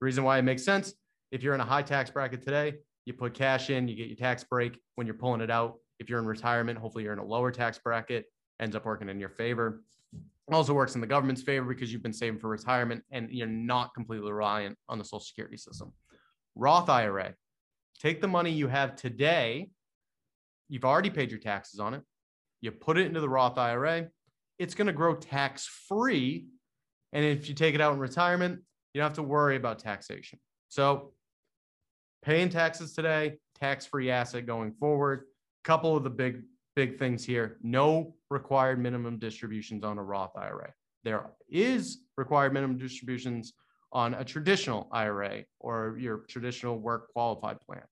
The 0.00 0.04
reason 0.04 0.24
why 0.24 0.38
it 0.38 0.42
makes 0.42 0.64
sense 0.64 0.94
if 1.30 1.42
you're 1.42 1.54
in 1.54 1.60
a 1.60 1.64
high 1.64 1.82
tax 1.82 2.10
bracket 2.10 2.42
today, 2.42 2.74
you 3.06 3.12
put 3.12 3.34
cash 3.34 3.70
in, 3.70 3.88
you 3.88 3.96
get 3.96 4.06
your 4.06 4.16
tax 4.16 4.44
break 4.44 4.78
when 4.94 5.06
you're 5.06 5.14
pulling 5.14 5.40
it 5.40 5.50
out. 5.50 5.76
If 5.98 6.08
you're 6.08 6.18
in 6.18 6.26
retirement, 6.26 6.78
hopefully 6.78 7.04
you're 7.04 7.12
in 7.12 7.18
a 7.18 7.24
lower 7.24 7.50
tax 7.50 7.78
bracket, 7.78 8.26
ends 8.60 8.76
up 8.76 8.84
working 8.84 9.08
in 9.08 9.18
your 9.18 9.28
favor. 9.28 9.82
Also 10.52 10.74
works 10.74 10.94
in 10.94 11.00
the 11.00 11.06
government's 11.06 11.42
favor 11.42 11.66
because 11.66 11.92
you've 11.92 12.02
been 12.02 12.12
saving 12.12 12.38
for 12.38 12.48
retirement 12.48 13.02
and 13.10 13.30
you're 13.30 13.46
not 13.46 13.94
completely 13.94 14.30
reliant 14.30 14.76
on 14.88 14.98
the 14.98 15.04
social 15.04 15.20
security 15.20 15.56
system. 15.56 15.92
Roth 16.54 16.88
IRA, 16.88 17.34
take 17.98 18.20
the 18.20 18.28
money 18.28 18.50
you 18.50 18.68
have 18.68 18.94
today. 18.94 19.70
You've 20.68 20.84
already 20.84 21.10
paid 21.10 21.30
your 21.30 21.40
taxes 21.40 21.80
on 21.80 21.94
it. 21.94 22.02
You 22.60 22.72
put 22.72 22.98
it 22.98 23.06
into 23.06 23.20
the 23.20 23.28
Roth 23.28 23.58
IRA. 23.58 24.08
It's 24.58 24.74
going 24.74 24.86
to 24.86 24.92
grow 24.92 25.14
tax 25.14 25.66
free 25.88 26.46
and 27.14 27.24
if 27.24 27.48
you 27.48 27.54
take 27.54 27.74
it 27.74 27.80
out 27.80 27.94
in 27.94 28.00
retirement, 28.00 28.60
you 28.92 29.00
don't 29.00 29.08
have 29.08 29.14
to 29.14 29.22
worry 29.22 29.56
about 29.56 29.78
taxation. 29.78 30.38
So 30.68 31.12
paying 32.22 32.48
taxes 32.48 32.92
today, 32.92 33.38
tax-free 33.58 34.10
asset 34.10 34.46
going 34.46 34.72
forward. 34.72 35.22
Couple 35.62 35.96
of 35.96 36.02
the 36.02 36.10
big, 36.10 36.42
big 36.74 36.98
things 36.98 37.24
here. 37.24 37.58
No 37.62 38.14
required 38.30 38.80
minimum 38.80 39.18
distributions 39.18 39.84
on 39.84 39.96
a 39.96 40.02
Roth 40.02 40.36
IRA. 40.36 40.72
There 41.04 41.30
is 41.48 42.02
required 42.16 42.52
minimum 42.52 42.78
distributions 42.78 43.52
on 43.92 44.14
a 44.14 44.24
traditional 44.24 44.88
IRA 44.90 45.44
or 45.60 45.96
your 46.00 46.24
traditional 46.28 46.78
work 46.78 47.12
qualified 47.12 47.60
plan. 47.60 47.84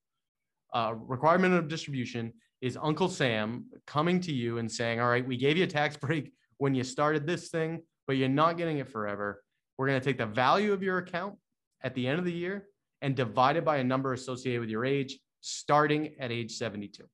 Uh, 0.75 0.95
requirement 0.97 1.55
of 1.55 1.69
distribution 1.69 2.33
is 2.62 2.79
Uncle 2.81 3.09
Sam 3.09 3.66
coming 3.87 4.20
to 4.20 4.33
you 4.33 4.57
and 4.57 4.70
saying, 4.70 5.01
All 5.01 5.09
right, 5.11 5.27
we 5.27 5.37
gave 5.37 5.59
you 5.59 5.64
a 5.64 5.68
tax 5.68 5.96
break 5.98 6.33
when 6.57 6.75
you 6.75 6.85
started 6.85 7.27
this 7.27 7.48
thing 7.48 7.83
but 8.07 8.16
you're 8.16 8.29
not 8.29 8.57
getting 8.57 8.79
it 8.79 8.88
forever. 8.88 9.42
We're 9.79 9.87
going 9.88 10.01
to 10.01 10.05
take 10.05 10.18
the 10.18 10.27
value 10.27 10.72
of 10.72 10.83
your 10.83 10.98
account 10.98 11.37
at 11.83 11.94
the 11.94 12.07
end 12.07 12.18
of 12.18 12.25
the 12.25 12.33
year 12.33 12.66
and 13.01 13.16
divide 13.16 13.57
it 13.57 13.64
by 13.64 13.79
a 13.79 13.85
number 13.85 14.12
associated 14.12 14.61
with 14.61 14.70
your 14.70 14.85
age, 14.85 15.18
starting 15.40 16.14
at 16.20 16.31
age 16.31 16.53
72. 16.53 17.05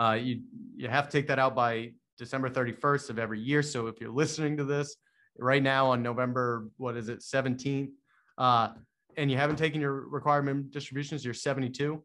Uh, 0.00 0.12
you, 0.12 0.42
you 0.76 0.88
have 0.88 1.08
to 1.08 1.12
take 1.12 1.26
that 1.28 1.38
out 1.38 1.54
by 1.54 1.92
December 2.18 2.48
31st 2.48 3.10
of 3.10 3.18
every 3.18 3.40
year. 3.40 3.62
So 3.62 3.86
if 3.88 4.00
you're 4.00 4.10
listening 4.10 4.56
to 4.56 4.64
this 4.64 4.96
right 5.38 5.62
now 5.62 5.88
on 5.88 6.02
November, 6.02 6.68
what 6.76 6.96
is 6.96 7.08
it, 7.08 7.20
17th, 7.20 7.90
uh, 8.38 8.70
and 9.16 9.30
you 9.30 9.36
haven't 9.36 9.56
taken 9.56 9.80
your 9.80 10.08
requirement 10.08 10.70
distributions, 10.70 11.24
you're 11.24 11.34
72, 11.34 12.02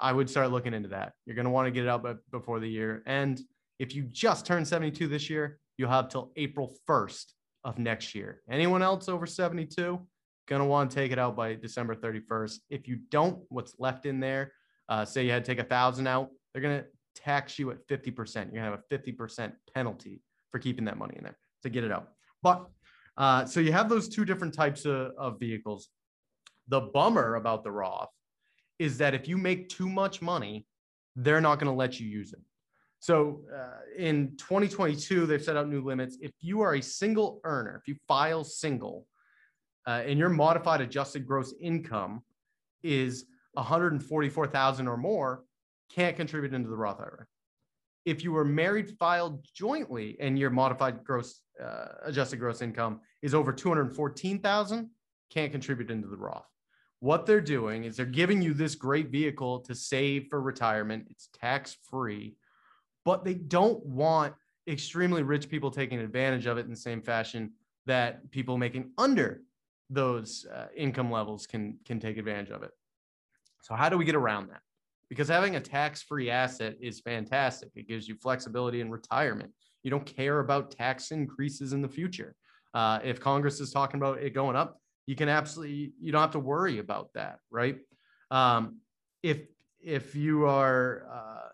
I 0.00 0.12
would 0.12 0.30
start 0.30 0.50
looking 0.50 0.74
into 0.74 0.90
that. 0.90 1.12
You're 1.26 1.36
going 1.36 1.44
to 1.44 1.50
want 1.50 1.66
to 1.66 1.70
get 1.70 1.84
it 1.84 1.88
out 1.88 2.06
before 2.30 2.60
the 2.60 2.68
year. 2.68 3.02
And 3.06 3.40
if 3.78 3.94
you 3.94 4.04
just 4.04 4.46
turned 4.46 4.66
72 4.66 5.08
this 5.08 5.28
year, 5.28 5.58
you'll 5.76 5.90
have 5.90 6.08
till 6.08 6.32
April 6.36 6.74
1st 6.88 7.32
of 7.64 7.78
next 7.78 8.14
year. 8.14 8.42
Anyone 8.50 8.82
else 8.82 9.08
over 9.08 9.26
72, 9.26 10.00
going 10.46 10.62
to 10.62 10.66
want 10.66 10.90
to 10.90 10.94
take 10.94 11.12
it 11.12 11.18
out 11.18 11.36
by 11.36 11.54
December 11.54 11.94
31st. 11.94 12.58
If 12.70 12.88
you 12.88 13.00
don't, 13.10 13.40
what's 13.48 13.74
left 13.78 14.06
in 14.06 14.20
there, 14.20 14.52
uh, 14.88 15.04
say 15.04 15.24
you 15.24 15.30
had 15.30 15.44
to 15.44 15.50
take 15.50 15.64
a 15.64 15.68
thousand 15.68 16.06
out, 16.06 16.30
they're 16.52 16.62
going 16.62 16.80
to 16.80 16.86
tax 17.14 17.58
you 17.58 17.70
at 17.70 17.86
50%. 17.86 18.16
You're 18.16 18.44
going 18.44 18.54
to 18.54 18.60
have 18.62 18.80
a 18.90 18.94
50% 18.94 19.52
penalty 19.74 20.22
for 20.50 20.58
keeping 20.58 20.84
that 20.86 20.96
money 20.96 21.14
in 21.16 21.24
there 21.24 21.38
to 21.62 21.68
get 21.68 21.84
it 21.84 21.92
out. 21.92 22.08
But 22.42 22.66
uh, 23.16 23.44
so 23.44 23.60
you 23.60 23.72
have 23.72 23.88
those 23.88 24.08
two 24.08 24.24
different 24.24 24.54
types 24.54 24.84
of, 24.84 25.12
of 25.18 25.40
vehicles. 25.40 25.88
The 26.68 26.80
bummer 26.80 27.34
about 27.34 27.64
the 27.64 27.70
Roth 27.70 28.10
is 28.78 28.98
that 28.98 29.14
if 29.14 29.28
you 29.28 29.36
make 29.36 29.68
too 29.68 29.88
much 29.88 30.22
money, 30.22 30.66
they're 31.16 31.40
not 31.40 31.58
going 31.58 31.70
to 31.70 31.76
let 31.76 31.98
you 31.98 32.06
use 32.06 32.32
it. 32.32 32.40
So 33.00 33.42
uh, 33.54 33.80
in 33.96 34.36
2022, 34.38 35.26
they've 35.26 35.42
set 35.42 35.56
out 35.56 35.68
new 35.68 35.82
limits. 35.82 36.18
If 36.20 36.32
you 36.40 36.60
are 36.60 36.74
a 36.74 36.82
single 36.82 37.40
earner, 37.44 37.76
if 37.80 37.86
you 37.86 37.96
file 38.08 38.44
single, 38.44 39.06
uh, 39.86 40.02
and 40.04 40.18
your 40.18 40.28
modified 40.28 40.80
adjusted 40.80 41.26
gross 41.26 41.54
income 41.60 42.22
is 42.82 43.24
144,000 43.54 44.88
or 44.88 44.96
more, 44.96 45.44
can't 45.90 46.16
contribute 46.16 46.52
into 46.52 46.68
the 46.68 46.76
Roth 46.76 47.00
IRA. 47.00 47.26
If 48.04 48.22
you 48.24 48.32
were 48.32 48.44
married, 48.44 48.96
filed 48.98 49.44
jointly, 49.54 50.16
and 50.20 50.38
your 50.38 50.50
modified 50.50 51.04
gross 51.04 51.40
uh, 51.62 51.86
adjusted 52.04 52.38
gross 52.38 52.62
income 52.62 53.00
is 53.22 53.34
over 53.34 53.52
214,000, 53.52 54.90
can't 55.30 55.52
contribute 55.52 55.90
into 55.90 56.08
the 56.08 56.16
Roth. 56.16 56.46
What 57.00 57.26
they're 57.26 57.40
doing 57.40 57.84
is 57.84 57.96
they're 57.96 58.06
giving 58.06 58.42
you 58.42 58.54
this 58.54 58.74
great 58.74 59.10
vehicle 59.10 59.60
to 59.60 59.74
save 59.74 60.26
for 60.28 60.40
retirement. 60.40 61.06
It's 61.10 61.28
tax 61.32 61.76
free, 61.88 62.36
but 63.04 63.24
they 63.24 63.34
don't 63.34 63.84
want 63.86 64.34
extremely 64.66 65.22
rich 65.22 65.48
people 65.48 65.70
taking 65.70 66.00
advantage 66.00 66.46
of 66.46 66.58
it 66.58 66.64
in 66.64 66.70
the 66.70 66.76
same 66.76 67.00
fashion 67.00 67.52
that 67.86 68.30
people 68.30 68.58
making 68.58 68.90
under 68.98 69.42
those 69.90 70.46
uh, 70.52 70.66
income 70.76 71.10
levels 71.10 71.46
can 71.46 71.78
can 71.86 71.98
take 72.00 72.18
advantage 72.18 72.50
of 72.50 72.62
it. 72.62 72.72
So 73.62 73.74
how 73.74 73.88
do 73.88 73.96
we 73.96 74.04
get 74.04 74.14
around 74.14 74.48
that? 74.48 74.60
Because 75.08 75.28
having 75.28 75.56
a 75.56 75.60
tax-free 75.60 76.30
asset 76.30 76.76
is 76.80 77.00
fantastic. 77.00 77.70
It 77.74 77.88
gives 77.88 78.06
you 78.06 78.14
flexibility 78.14 78.82
in 78.82 78.90
retirement. 78.90 79.52
You 79.82 79.90
don't 79.90 80.04
care 80.04 80.40
about 80.40 80.70
tax 80.70 81.12
increases 81.12 81.72
in 81.72 81.80
the 81.80 81.88
future. 81.88 82.34
Uh, 82.74 82.98
if 83.02 83.18
Congress 83.18 83.60
is 83.60 83.70
talking 83.70 83.98
about 83.98 84.18
it 84.18 84.34
going 84.34 84.56
up, 84.56 84.78
you 85.08 85.16
can 85.16 85.30
absolutely 85.30 85.94
you 86.02 86.12
don't 86.12 86.20
have 86.20 86.32
to 86.32 86.38
worry 86.38 86.78
about 86.80 87.14
that, 87.14 87.38
right? 87.50 87.78
Um, 88.30 88.80
if 89.22 89.38
if 89.80 90.14
you 90.14 90.44
are 90.44 91.06
uh, 91.10 91.48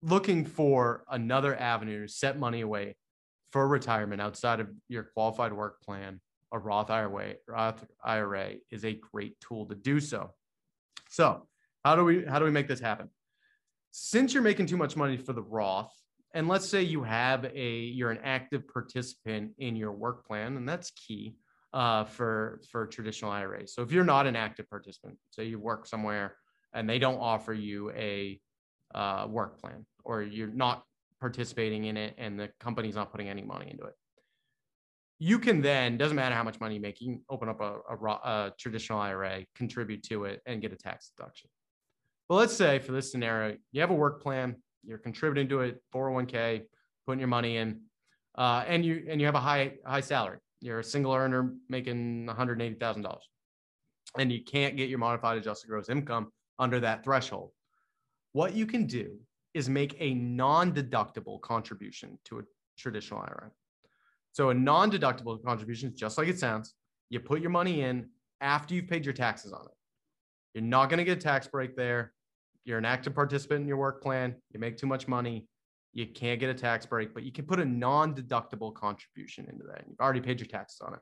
looking 0.00 0.46
for 0.46 1.04
another 1.10 1.54
avenue 1.54 2.06
to 2.06 2.08
set 2.10 2.38
money 2.38 2.62
away 2.62 2.96
for 3.50 3.68
retirement 3.68 4.22
outside 4.22 4.60
of 4.60 4.68
your 4.88 5.02
qualified 5.02 5.52
work 5.52 5.82
plan, 5.82 6.18
a 6.50 6.58
Roth 6.58 6.88
IRA, 6.88 7.34
Roth 7.46 7.84
IRA 8.02 8.54
is 8.70 8.86
a 8.86 8.94
great 9.12 9.38
tool 9.38 9.66
to 9.66 9.74
do 9.74 10.00
so. 10.00 10.30
So, 11.10 11.46
how 11.84 11.94
do 11.94 12.04
we 12.04 12.24
how 12.24 12.38
do 12.38 12.46
we 12.46 12.50
make 12.50 12.68
this 12.68 12.80
happen? 12.80 13.10
Since 13.90 14.32
you're 14.32 14.42
making 14.42 14.64
too 14.64 14.78
much 14.78 14.96
money 14.96 15.18
for 15.18 15.34
the 15.34 15.42
Roth, 15.42 15.92
and 16.32 16.48
let's 16.48 16.70
say 16.70 16.80
you 16.80 17.02
have 17.02 17.44
a 17.44 17.70
you're 17.70 18.12
an 18.12 18.20
active 18.24 18.66
participant 18.66 19.52
in 19.58 19.76
your 19.76 19.92
work 19.92 20.26
plan, 20.26 20.56
and 20.56 20.66
that's 20.66 20.90
key 20.92 21.34
uh, 21.72 22.04
for 22.04 22.60
for 22.70 22.86
traditional 22.86 23.30
IRAs. 23.30 23.74
So 23.74 23.82
if 23.82 23.92
you're 23.92 24.04
not 24.04 24.26
an 24.26 24.36
active 24.36 24.68
participant, 24.68 25.18
say 25.30 25.44
you 25.44 25.58
work 25.58 25.86
somewhere 25.86 26.36
and 26.72 26.88
they 26.88 26.98
don't 26.98 27.18
offer 27.18 27.52
you 27.52 27.90
a 27.90 28.40
uh, 28.94 29.26
work 29.28 29.60
plan, 29.60 29.84
or 30.04 30.22
you're 30.22 30.48
not 30.48 30.84
participating 31.20 31.84
in 31.86 31.96
it, 31.96 32.14
and 32.18 32.38
the 32.38 32.50
company's 32.60 32.94
not 32.94 33.10
putting 33.10 33.28
any 33.28 33.42
money 33.42 33.70
into 33.70 33.84
it, 33.84 33.94
you 35.18 35.38
can 35.38 35.62
then 35.62 35.96
doesn't 35.96 36.16
matter 36.16 36.34
how 36.34 36.42
much 36.42 36.60
money 36.60 36.74
you 36.74 36.80
make, 36.80 37.00
you 37.00 37.14
can 37.14 37.22
open 37.30 37.48
up 37.48 37.60
a, 37.60 37.78
a, 37.90 38.06
a 38.06 38.52
traditional 38.58 38.98
IRA, 38.98 39.44
contribute 39.54 40.02
to 40.04 40.24
it, 40.24 40.42
and 40.46 40.60
get 40.60 40.72
a 40.72 40.76
tax 40.76 41.12
deduction. 41.16 41.48
But 42.28 42.36
let's 42.36 42.54
say 42.54 42.78
for 42.78 42.92
this 42.92 43.10
scenario, 43.10 43.56
you 43.72 43.80
have 43.80 43.90
a 43.90 43.94
work 43.94 44.22
plan, 44.22 44.56
you're 44.84 44.98
contributing 44.98 45.48
to 45.48 45.60
it, 45.60 45.82
401k, 45.94 46.62
putting 47.06 47.20
your 47.20 47.28
money 47.28 47.56
in, 47.56 47.80
uh, 48.36 48.64
and 48.66 48.84
you 48.84 49.06
and 49.08 49.20
you 49.20 49.26
have 49.26 49.34
a 49.34 49.40
high 49.40 49.74
high 49.86 50.00
salary 50.00 50.38
you're 50.60 50.80
a 50.80 50.84
single 50.84 51.14
earner 51.14 51.54
making 51.68 52.26
$180,000 52.26 53.18
and 54.18 54.32
you 54.32 54.42
can't 54.44 54.76
get 54.76 54.88
your 54.88 54.98
modified 54.98 55.38
adjusted 55.38 55.68
gross 55.68 55.88
income 55.88 56.30
under 56.58 56.80
that 56.80 57.04
threshold. 57.04 57.50
What 58.32 58.54
you 58.54 58.66
can 58.66 58.86
do 58.86 59.18
is 59.54 59.68
make 59.68 59.96
a 59.98 60.14
non-deductible 60.14 61.40
contribution 61.40 62.18
to 62.24 62.40
a 62.40 62.42
traditional 62.78 63.20
IRA. 63.20 63.50
So 64.32 64.50
a 64.50 64.54
non-deductible 64.54 65.42
contribution, 65.42 65.90
is 65.90 65.94
just 65.98 66.18
like 66.18 66.28
it 66.28 66.38
sounds, 66.38 66.74
you 67.08 67.20
put 67.20 67.40
your 67.40 67.50
money 67.50 67.82
in 67.82 68.08
after 68.40 68.74
you've 68.74 68.88
paid 68.88 69.04
your 69.04 69.14
taxes 69.14 69.52
on 69.52 69.64
it. 69.64 69.72
You're 70.54 70.64
not 70.64 70.90
going 70.90 70.98
to 70.98 71.04
get 71.04 71.18
a 71.18 71.20
tax 71.20 71.46
break 71.46 71.76
there. 71.76 72.12
You're 72.64 72.78
an 72.78 72.84
active 72.84 73.14
participant 73.14 73.62
in 73.62 73.68
your 73.68 73.76
work 73.76 74.02
plan. 74.02 74.34
You 74.52 74.60
make 74.60 74.76
too 74.76 74.86
much 74.86 75.08
money. 75.08 75.46
You 75.96 76.06
can't 76.06 76.38
get 76.38 76.50
a 76.50 76.54
tax 76.54 76.84
break, 76.84 77.14
but 77.14 77.22
you 77.22 77.32
can 77.32 77.46
put 77.46 77.58
a 77.58 77.64
non 77.64 78.14
deductible 78.14 78.74
contribution 78.74 79.46
into 79.50 79.64
that. 79.64 79.84
You've 79.88 79.98
already 79.98 80.20
paid 80.20 80.38
your 80.38 80.46
taxes 80.46 80.82
on 80.82 80.92
it. 80.92 81.00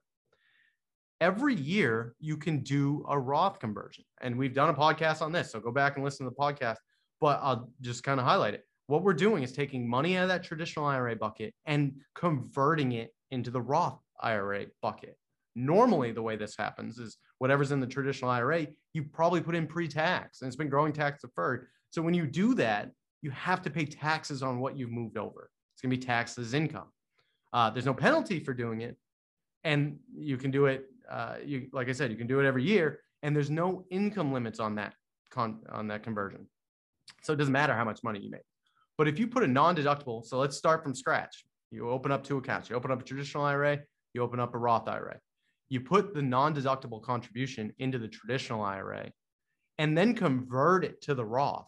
Every 1.21 1.57
year, 1.57 2.15
you 2.21 2.37
can 2.37 2.61
do 2.61 3.05
a 3.09 3.19
Roth 3.19 3.59
conversion. 3.59 4.05
And 4.21 4.39
we've 4.39 4.55
done 4.55 4.69
a 4.69 4.75
podcast 4.75 5.21
on 5.21 5.33
this. 5.33 5.51
So 5.51 5.59
go 5.59 5.73
back 5.73 5.97
and 5.97 6.05
listen 6.05 6.25
to 6.27 6.31
the 6.31 6.37
podcast, 6.37 6.77
but 7.21 7.41
I'll 7.43 7.73
just 7.81 8.05
kind 8.05 8.21
of 8.21 8.27
highlight 8.27 8.55
it. 8.55 8.69
What 8.87 9.03
we're 9.03 9.15
doing 9.15 9.43
is 9.43 9.51
taking 9.51 9.89
money 9.89 10.17
out 10.17 10.23
of 10.23 10.29
that 10.29 10.45
traditional 10.45 10.87
IRA 10.87 11.17
bucket 11.17 11.55
and 11.67 11.95
converting 12.15 12.93
it 12.93 13.13
into 13.33 13.51
the 13.51 13.63
Roth 13.63 13.99
IRA 14.21 14.67
bucket. 14.81 15.17
Normally, 15.57 16.13
the 16.13 16.23
way 16.23 16.37
this 16.37 16.57
happens 16.57 16.99
is 16.99 17.17
whatever's 17.39 17.73
in 17.73 17.81
the 17.81 17.87
traditional 17.89 18.31
IRA, 18.31 18.69
you 18.93 19.03
probably 19.03 19.41
put 19.41 19.57
in 19.57 19.67
pre 19.67 19.89
tax 19.89 20.41
and 20.41 20.47
it's 20.47 20.57
been 20.57 20.69
growing 20.69 20.93
tax 20.93 21.23
deferred. 21.23 21.67
So 21.91 22.01
when 22.01 22.15
you 22.15 22.29
do 22.29 22.55
that, 22.55 22.93
you 23.25 23.31
have 23.31 23.63
to 23.63 23.71
pay 23.71 23.87
taxes 23.87 24.43
on 24.43 24.61
what 24.61 24.77
you've 24.77 24.91
moved 24.91 25.17
over. 25.17 25.49
It's 25.73 25.81
going 25.81 25.91
to 25.91 25.97
be 25.97 26.03
taxed 26.03 26.39
as 26.39 26.53
income. 26.53 26.89
Uh, 27.55 27.71
there's 27.71 27.87
no 27.87 27.95
penalty 27.95 28.39
for 28.39 28.53
doing 28.53 28.83
it, 28.83 28.99
and 29.65 29.99
you 30.15 30.37
can 30.37 30.51
do 30.51 30.67
it. 30.67 30.85
Uh, 31.11 31.37
you 31.43 31.69
like 31.73 31.89
I 31.89 31.93
said, 31.93 32.11
you 32.11 32.19
can 32.19 32.27
do 32.27 32.39
it 32.41 32.47
every 32.47 32.63
year, 32.63 33.01
and 33.23 33.35
there's 33.35 33.49
no 33.49 33.87
income 33.91 34.31
limits 34.31 34.61
on 34.61 34.75
that 34.75 34.95
con- 35.31 35.63
on 35.73 35.89
that 35.89 36.03
conversion. 36.03 36.47
So 37.23 37.33
it 37.33 37.37
doesn't 37.37 37.53
matter 37.53 37.75
how 37.75 37.85
much 37.85 38.03
money 38.05 38.21
you 38.21 38.31
make. 38.31 38.43
But 38.99 39.09
if 39.09 39.19
you 39.19 39.27
put 39.27 39.43
a 39.43 39.47
non-deductible, 39.47 40.27
so 40.27 40.39
let's 40.39 40.57
start 40.57 40.83
from 40.83 40.95
scratch. 40.95 41.45
You 41.71 41.89
open 41.89 42.13
up 42.13 42.25
two 42.25 42.37
accounts. 42.37 42.69
You 42.69 42.77
open 42.77 42.91
up 42.91 43.01
a 43.01 43.05
traditional 43.05 43.45
IRA. 43.45 43.81
You 44.13 44.23
open 44.23 44.39
up 44.39 44.55
a 44.55 44.59
Roth 44.59 44.87
IRA. 44.87 45.19
You 45.71 45.81
put 45.81 46.13
the 46.13 46.23
non-deductible 46.23 47.03
contribution 47.03 47.73
into 47.79 47.99
the 47.99 48.09
traditional 48.09 48.63
IRA, 48.63 49.11
and 49.79 49.97
then 49.97 50.15
convert 50.15 50.85
it 50.85 51.01
to 51.03 51.15
the 51.15 51.25
Roth 51.25 51.67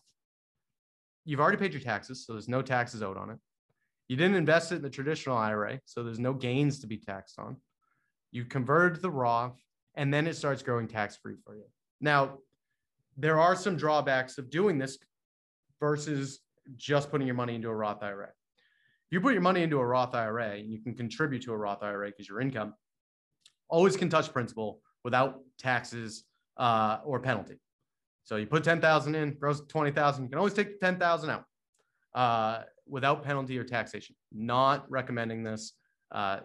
you've 1.27 1.41
already 1.41 1.59
paid 1.59 1.73
your 1.73 1.83
taxes, 1.83 2.25
so 2.25 2.33
there's 2.33 2.49
no 2.49 2.63
taxes 2.63 3.03
owed 3.03 3.19
on 3.19 3.31
it. 3.31 3.39
You 4.09 4.17
didn't 4.17 4.37
invest 4.37 4.73
it 4.73 4.77
in 4.77 4.83
the 4.83 4.89
traditional 4.89 5.37
IRA, 5.37 5.81
so 5.85 6.03
there's 6.03 6.21
no 6.21 6.33
gains 6.33 6.79
to 6.81 6.87
be 6.87 6.97
taxed 6.97 7.39
on. 7.39 7.57
You 8.31 8.45
converted 8.45 9.03
the 9.03 9.11
Roth, 9.11 9.61
and 9.97 10.15
then 10.15 10.27
it 10.27 10.37
starts 10.37 10.63
growing 10.63 10.87
tax 10.87 11.17
free 11.17 11.35
for 11.45 11.57
you. 11.57 11.65
Now, 12.01 12.39
there 13.17 13.41
are 13.41 13.57
some 13.57 13.77
drawbacks 13.77 14.39
of 14.39 14.49
doing 14.51 14.79
this 14.79 14.99
versus 15.81 16.41
just 16.77 17.11
putting 17.11 17.27
your 17.27 17.37
money 17.37 17.57
into 17.57 17.69
a 17.69 17.75
Roth 17.75 18.03
IRA. 18.03 18.29
If 18.29 19.13
you 19.13 19.21
put 19.21 19.33
your 19.33 19.43
money 19.43 19.63
into 19.63 19.79
a 19.79 19.87
Roth 19.87 20.15
IRA 20.15 20.57
and 20.57 20.71
you 20.71 20.81
can 20.81 20.95
contribute 20.95 21.43
to 21.43 21.53
a 21.53 21.57
Roth 21.57 21.83
IRA 21.83 22.09
because 22.09 22.29
your 22.29 22.41
income 22.41 22.75
always 23.69 23.97
can 23.97 24.09
touch 24.09 24.33
principal 24.33 24.81
without 25.03 25.41
taxes 25.59 26.25
uh, 26.57 26.99
or 27.05 27.21
penalty. 27.21 27.59
So 28.27 28.37
you 28.37 28.47
put 28.47 28.65
10,000 28.65 29.15
in, 29.15 29.35
grows 29.35 29.63
20,000. 29.69 30.25
You 30.25 30.29
can 30.29 30.39
always 30.39 30.53
take 30.53 30.81
10,000 30.81 31.31
out 31.31 31.45
uh, 32.15 32.65
without 32.89 33.23
penalty 33.23 33.57
or 33.57 33.63
taxation. 33.63 34.17
Not 34.33 34.85
recommending 34.91 35.45
this. 35.45 35.75
Uh, 36.11 36.39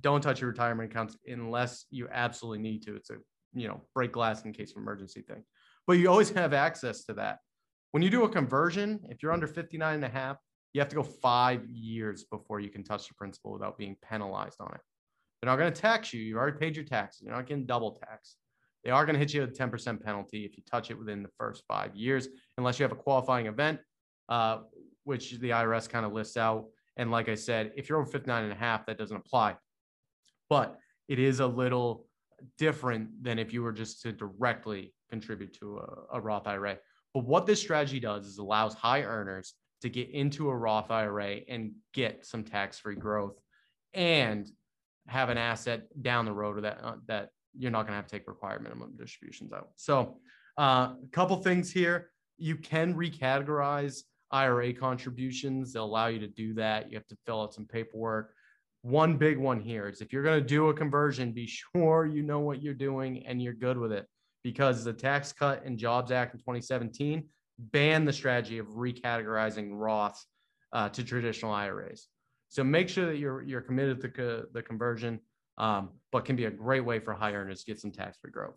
don't 0.00 0.20
touch 0.20 0.40
your 0.40 0.50
retirement 0.50 0.90
accounts 0.90 1.16
unless 1.26 1.86
you 1.90 2.08
absolutely 2.12 2.60
need 2.60 2.82
to. 2.84 2.94
It's 2.94 3.10
a, 3.10 3.16
you 3.54 3.66
know, 3.66 3.82
break 3.92 4.12
glass 4.12 4.44
in 4.44 4.52
case 4.52 4.70
of 4.70 4.76
emergency 4.76 5.22
thing. 5.22 5.42
But 5.88 5.94
you 5.94 6.08
always 6.08 6.30
have 6.30 6.52
access 6.52 7.04
to 7.06 7.14
that. 7.14 7.38
When 7.90 8.04
you 8.04 8.08
do 8.08 8.22
a 8.22 8.28
conversion, 8.28 9.00
if 9.10 9.20
you're 9.20 9.32
under 9.32 9.48
59 9.48 9.96
and 9.96 10.04
a 10.04 10.08
half, 10.08 10.36
you 10.74 10.80
have 10.80 10.88
to 10.90 10.96
go 10.96 11.02
five 11.02 11.64
years 11.66 12.24
before 12.30 12.60
you 12.60 12.70
can 12.70 12.84
touch 12.84 13.08
the 13.08 13.14
principal 13.14 13.52
without 13.52 13.76
being 13.78 13.96
penalized 14.08 14.60
on 14.60 14.72
it. 14.72 14.80
They're 15.40 15.50
not 15.50 15.56
going 15.56 15.72
to 15.72 15.80
tax 15.80 16.12
you. 16.12 16.20
You've 16.20 16.38
already 16.38 16.56
paid 16.56 16.76
your 16.76 16.84
taxes. 16.84 17.22
You're 17.22 17.34
not 17.34 17.48
getting 17.48 17.66
double 17.66 17.92
tax. 17.92 18.36
They 18.84 18.90
are 18.90 19.06
going 19.06 19.14
to 19.14 19.18
hit 19.18 19.32
you 19.32 19.40
with 19.40 19.50
a 19.50 19.52
10% 19.52 20.02
penalty 20.02 20.44
if 20.44 20.56
you 20.56 20.62
touch 20.70 20.90
it 20.90 20.98
within 20.98 21.22
the 21.22 21.30
first 21.38 21.64
five 21.66 21.94
years, 21.96 22.28
unless 22.58 22.78
you 22.78 22.84
have 22.84 22.92
a 22.92 22.96
qualifying 22.96 23.46
event, 23.46 23.80
uh, 24.28 24.58
which 25.04 25.32
the 25.38 25.50
IRS 25.50 25.88
kind 25.88 26.04
of 26.04 26.12
lists 26.12 26.36
out. 26.36 26.66
And 26.96 27.10
like 27.10 27.28
I 27.28 27.34
said, 27.34 27.72
if 27.76 27.88
you're 27.88 27.98
over 27.98 28.10
59 28.10 28.44
and 28.44 28.52
a 28.52 28.56
half, 28.56 28.86
that 28.86 28.98
doesn't 28.98 29.16
apply. 29.16 29.56
But 30.50 30.78
it 31.08 31.18
is 31.18 31.40
a 31.40 31.46
little 31.46 32.06
different 32.58 33.22
than 33.22 33.38
if 33.38 33.52
you 33.52 33.62
were 33.62 33.72
just 33.72 34.02
to 34.02 34.12
directly 34.12 34.92
contribute 35.10 35.54
to 35.60 35.78
a, 35.78 36.18
a 36.18 36.20
Roth 36.20 36.46
IRA. 36.46 36.78
But 37.14 37.24
what 37.24 37.46
this 37.46 37.60
strategy 37.60 38.00
does 38.00 38.26
is 38.26 38.38
allows 38.38 38.74
high 38.74 39.02
earners 39.02 39.54
to 39.82 39.88
get 39.88 40.10
into 40.10 40.48
a 40.48 40.56
Roth 40.56 40.90
IRA 40.90 41.40
and 41.48 41.72
get 41.92 42.26
some 42.26 42.44
tax-free 42.44 42.96
growth 42.96 43.38
and 43.92 44.50
have 45.06 45.28
an 45.28 45.38
asset 45.38 45.82
down 46.02 46.24
the 46.24 46.32
road 46.32 46.62
that 46.64 46.80
uh, 46.82 46.94
that 47.06 47.28
you're 47.56 47.70
not 47.70 47.82
going 47.82 47.92
to 47.92 47.96
have 47.96 48.06
to 48.06 48.18
take 48.18 48.28
required 48.28 48.62
minimum 48.62 48.94
distributions 48.96 49.52
out. 49.52 49.70
So, 49.76 50.18
uh, 50.58 50.94
a 51.02 51.08
couple 51.12 51.36
things 51.36 51.70
here. 51.70 52.10
You 52.36 52.56
can 52.56 52.94
recategorize 52.94 54.02
IRA 54.30 54.72
contributions. 54.72 55.72
They'll 55.72 55.84
allow 55.84 56.08
you 56.08 56.18
to 56.20 56.26
do 56.26 56.54
that. 56.54 56.90
You 56.90 56.96
have 56.96 57.06
to 57.08 57.16
fill 57.26 57.42
out 57.42 57.54
some 57.54 57.66
paperwork. 57.66 58.34
One 58.82 59.16
big 59.16 59.38
one 59.38 59.60
here 59.60 59.88
is 59.88 60.00
if 60.00 60.12
you're 60.12 60.22
going 60.22 60.40
to 60.40 60.46
do 60.46 60.68
a 60.68 60.74
conversion, 60.74 61.32
be 61.32 61.46
sure 61.46 62.06
you 62.06 62.22
know 62.22 62.40
what 62.40 62.62
you're 62.62 62.74
doing 62.74 63.24
and 63.26 63.40
you're 63.40 63.54
good 63.54 63.78
with 63.78 63.92
it 63.92 64.06
because 64.42 64.84
the 64.84 64.92
Tax 64.92 65.32
Cut 65.32 65.64
and 65.64 65.78
Jobs 65.78 66.12
Act 66.12 66.34
in 66.34 66.40
2017 66.40 67.26
banned 67.58 68.06
the 68.06 68.12
strategy 68.12 68.58
of 68.58 68.66
recategorizing 68.66 69.70
Roth 69.72 70.22
uh, 70.72 70.88
to 70.90 71.02
traditional 71.02 71.52
IRAs. 71.52 72.08
So 72.48 72.62
make 72.62 72.88
sure 72.88 73.06
that 73.06 73.16
you're 73.16 73.42
you're 73.42 73.62
committed 73.62 74.00
to 74.02 74.08
co- 74.08 74.44
the 74.52 74.62
conversion, 74.62 75.18
um, 75.58 75.90
but 76.12 76.24
can 76.24 76.36
be 76.36 76.44
a 76.44 76.50
great 76.50 76.84
way 76.84 76.98
for 76.98 77.12
high 77.12 77.32
earners 77.32 77.64
to 77.64 77.70
get 77.70 77.80
some 77.80 77.90
tax-free 77.90 78.30
growth. 78.30 78.54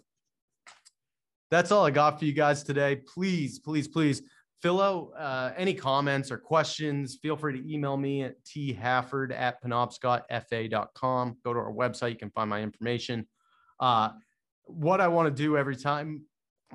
That's 1.49 1.71
all 1.71 1.85
I 1.85 1.91
got 1.91 2.19
for 2.19 2.25
you 2.25 2.33
guys 2.33 2.63
today. 2.63 2.97
Please, 2.97 3.59
please, 3.59 3.87
please 3.87 4.21
fill 4.61 4.81
out 4.81 5.11
uh, 5.17 5.51
any 5.55 5.73
comments 5.73 6.31
or 6.31 6.37
questions. 6.37 7.19
Feel 7.21 7.37
free 7.37 7.61
to 7.61 7.73
email 7.73 7.95
me 7.95 8.23
at 8.23 8.35
thafford 8.43 9.31
at 9.31 9.63
penobscotfa.com. 9.63 11.37
Go 11.43 11.53
to 11.53 11.59
our 11.59 11.71
website. 11.71 12.11
You 12.11 12.17
can 12.17 12.31
find 12.31 12.49
my 12.49 12.61
information. 12.61 13.27
Uh, 13.79 14.09
what 14.65 14.99
I 14.99 15.07
want 15.07 15.33
to 15.33 15.43
do 15.43 15.55
every 15.57 15.75
time 15.75 16.23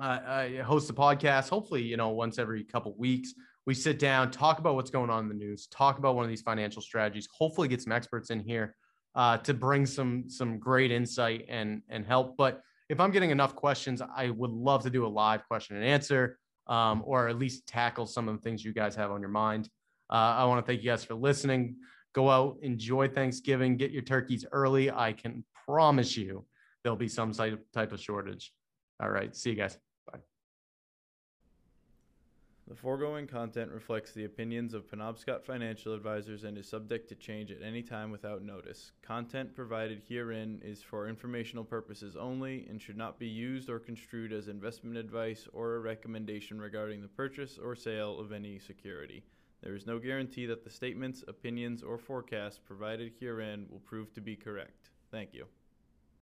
uh, 0.01 0.19
I 0.25 0.61
host 0.65 0.89
a 0.89 0.93
podcast, 0.93 1.49
hopefully, 1.49 1.83
you 1.83 1.97
know, 1.97 2.09
once 2.09 2.39
every 2.39 2.63
couple 2.63 2.95
weeks, 2.97 3.33
we 3.65 3.73
sit 3.73 3.99
down, 3.99 4.31
talk 4.31 4.59
about 4.59 4.75
what's 4.75 4.89
going 4.89 5.09
on 5.09 5.23
in 5.23 5.29
the 5.29 5.35
news, 5.35 5.67
talk 5.67 5.99
about 5.99 6.15
one 6.15 6.23
of 6.23 6.29
these 6.29 6.41
financial 6.41 6.81
strategies, 6.81 7.27
hopefully 7.31 7.67
get 7.67 7.81
some 7.81 7.91
experts 7.91 8.29
in 8.29 8.39
here 8.39 8.75
uh, 9.15 9.37
to 9.37 9.53
bring 9.53 9.85
some 9.85 10.25
some 10.27 10.59
great 10.59 10.91
insight 10.91 11.45
and 11.49 11.81
and 11.89 12.05
help. 12.05 12.37
But 12.37 12.61
if 12.89 12.99
I'm 12.99 13.11
getting 13.11 13.31
enough 13.31 13.55
questions, 13.55 14.01
I 14.01 14.29
would 14.29 14.51
love 14.51 14.83
to 14.83 14.89
do 14.89 15.05
a 15.05 15.07
live 15.07 15.45
question 15.47 15.75
and 15.75 15.85
answer, 15.85 16.37
um, 16.67 17.03
or 17.05 17.27
at 17.27 17.37
least 17.37 17.67
tackle 17.67 18.05
some 18.05 18.27
of 18.27 18.35
the 18.35 18.41
things 18.41 18.63
you 18.63 18.73
guys 18.73 18.95
have 18.95 19.11
on 19.11 19.21
your 19.21 19.29
mind. 19.29 19.69
Uh, 20.11 20.35
I 20.37 20.45
want 20.45 20.65
to 20.65 20.69
thank 20.69 20.83
you 20.83 20.89
guys 20.89 21.03
for 21.03 21.15
listening. 21.15 21.77
Go 22.13 22.29
out, 22.29 22.57
enjoy 22.61 23.07
Thanksgiving, 23.07 23.77
get 23.77 23.91
your 23.91 24.03
turkeys 24.03 24.45
early. 24.51 24.91
I 24.91 25.13
can 25.13 25.43
promise 25.65 26.15
you 26.15 26.45
there'll 26.83 26.97
be 26.97 27.07
some 27.07 27.33
type 27.33 27.91
of 27.91 27.99
shortage. 27.99 28.53
All 29.01 29.09
right, 29.09 29.35
see 29.35 29.51
you 29.51 29.55
guys. 29.55 29.77
The 32.65 32.75
foregoing 32.75 33.27
content 33.27 33.71
reflects 33.71 34.13
the 34.13 34.23
opinions 34.23 34.73
of 34.73 34.89
Penobscot 34.89 35.43
Financial 35.43 35.93
Advisors 35.93 36.45
and 36.45 36.57
is 36.57 36.65
subject 36.65 37.09
to 37.09 37.15
change 37.15 37.51
at 37.51 37.61
any 37.61 37.83
time 37.83 38.09
without 38.09 38.41
notice. 38.41 38.93
Content 39.01 39.53
provided 39.53 40.01
herein 40.07 40.61
is 40.63 40.81
for 40.81 41.09
informational 41.09 41.65
purposes 41.65 42.15
only 42.15 42.65
and 42.69 42.81
should 42.81 42.95
not 42.95 43.19
be 43.19 43.27
used 43.27 43.69
or 43.69 43.79
construed 43.79 44.31
as 44.31 44.47
investment 44.47 44.95
advice 44.95 45.45
or 45.51 45.75
a 45.75 45.79
recommendation 45.81 46.61
regarding 46.61 47.01
the 47.01 47.07
purchase 47.09 47.59
or 47.61 47.75
sale 47.75 48.17
of 48.17 48.31
any 48.31 48.57
security. 48.59 49.23
There 49.61 49.75
is 49.75 49.85
no 49.85 49.99
guarantee 49.99 50.45
that 50.45 50.63
the 50.63 50.69
statements, 50.69 51.21
opinions, 51.27 51.83
or 51.83 51.97
forecasts 51.97 52.59
provided 52.59 53.11
herein 53.19 53.67
will 53.69 53.79
prove 53.79 54.13
to 54.13 54.21
be 54.21 54.37
correct. 54.37 54.89
Thank 55.11 55.33
you. 55.33 55.47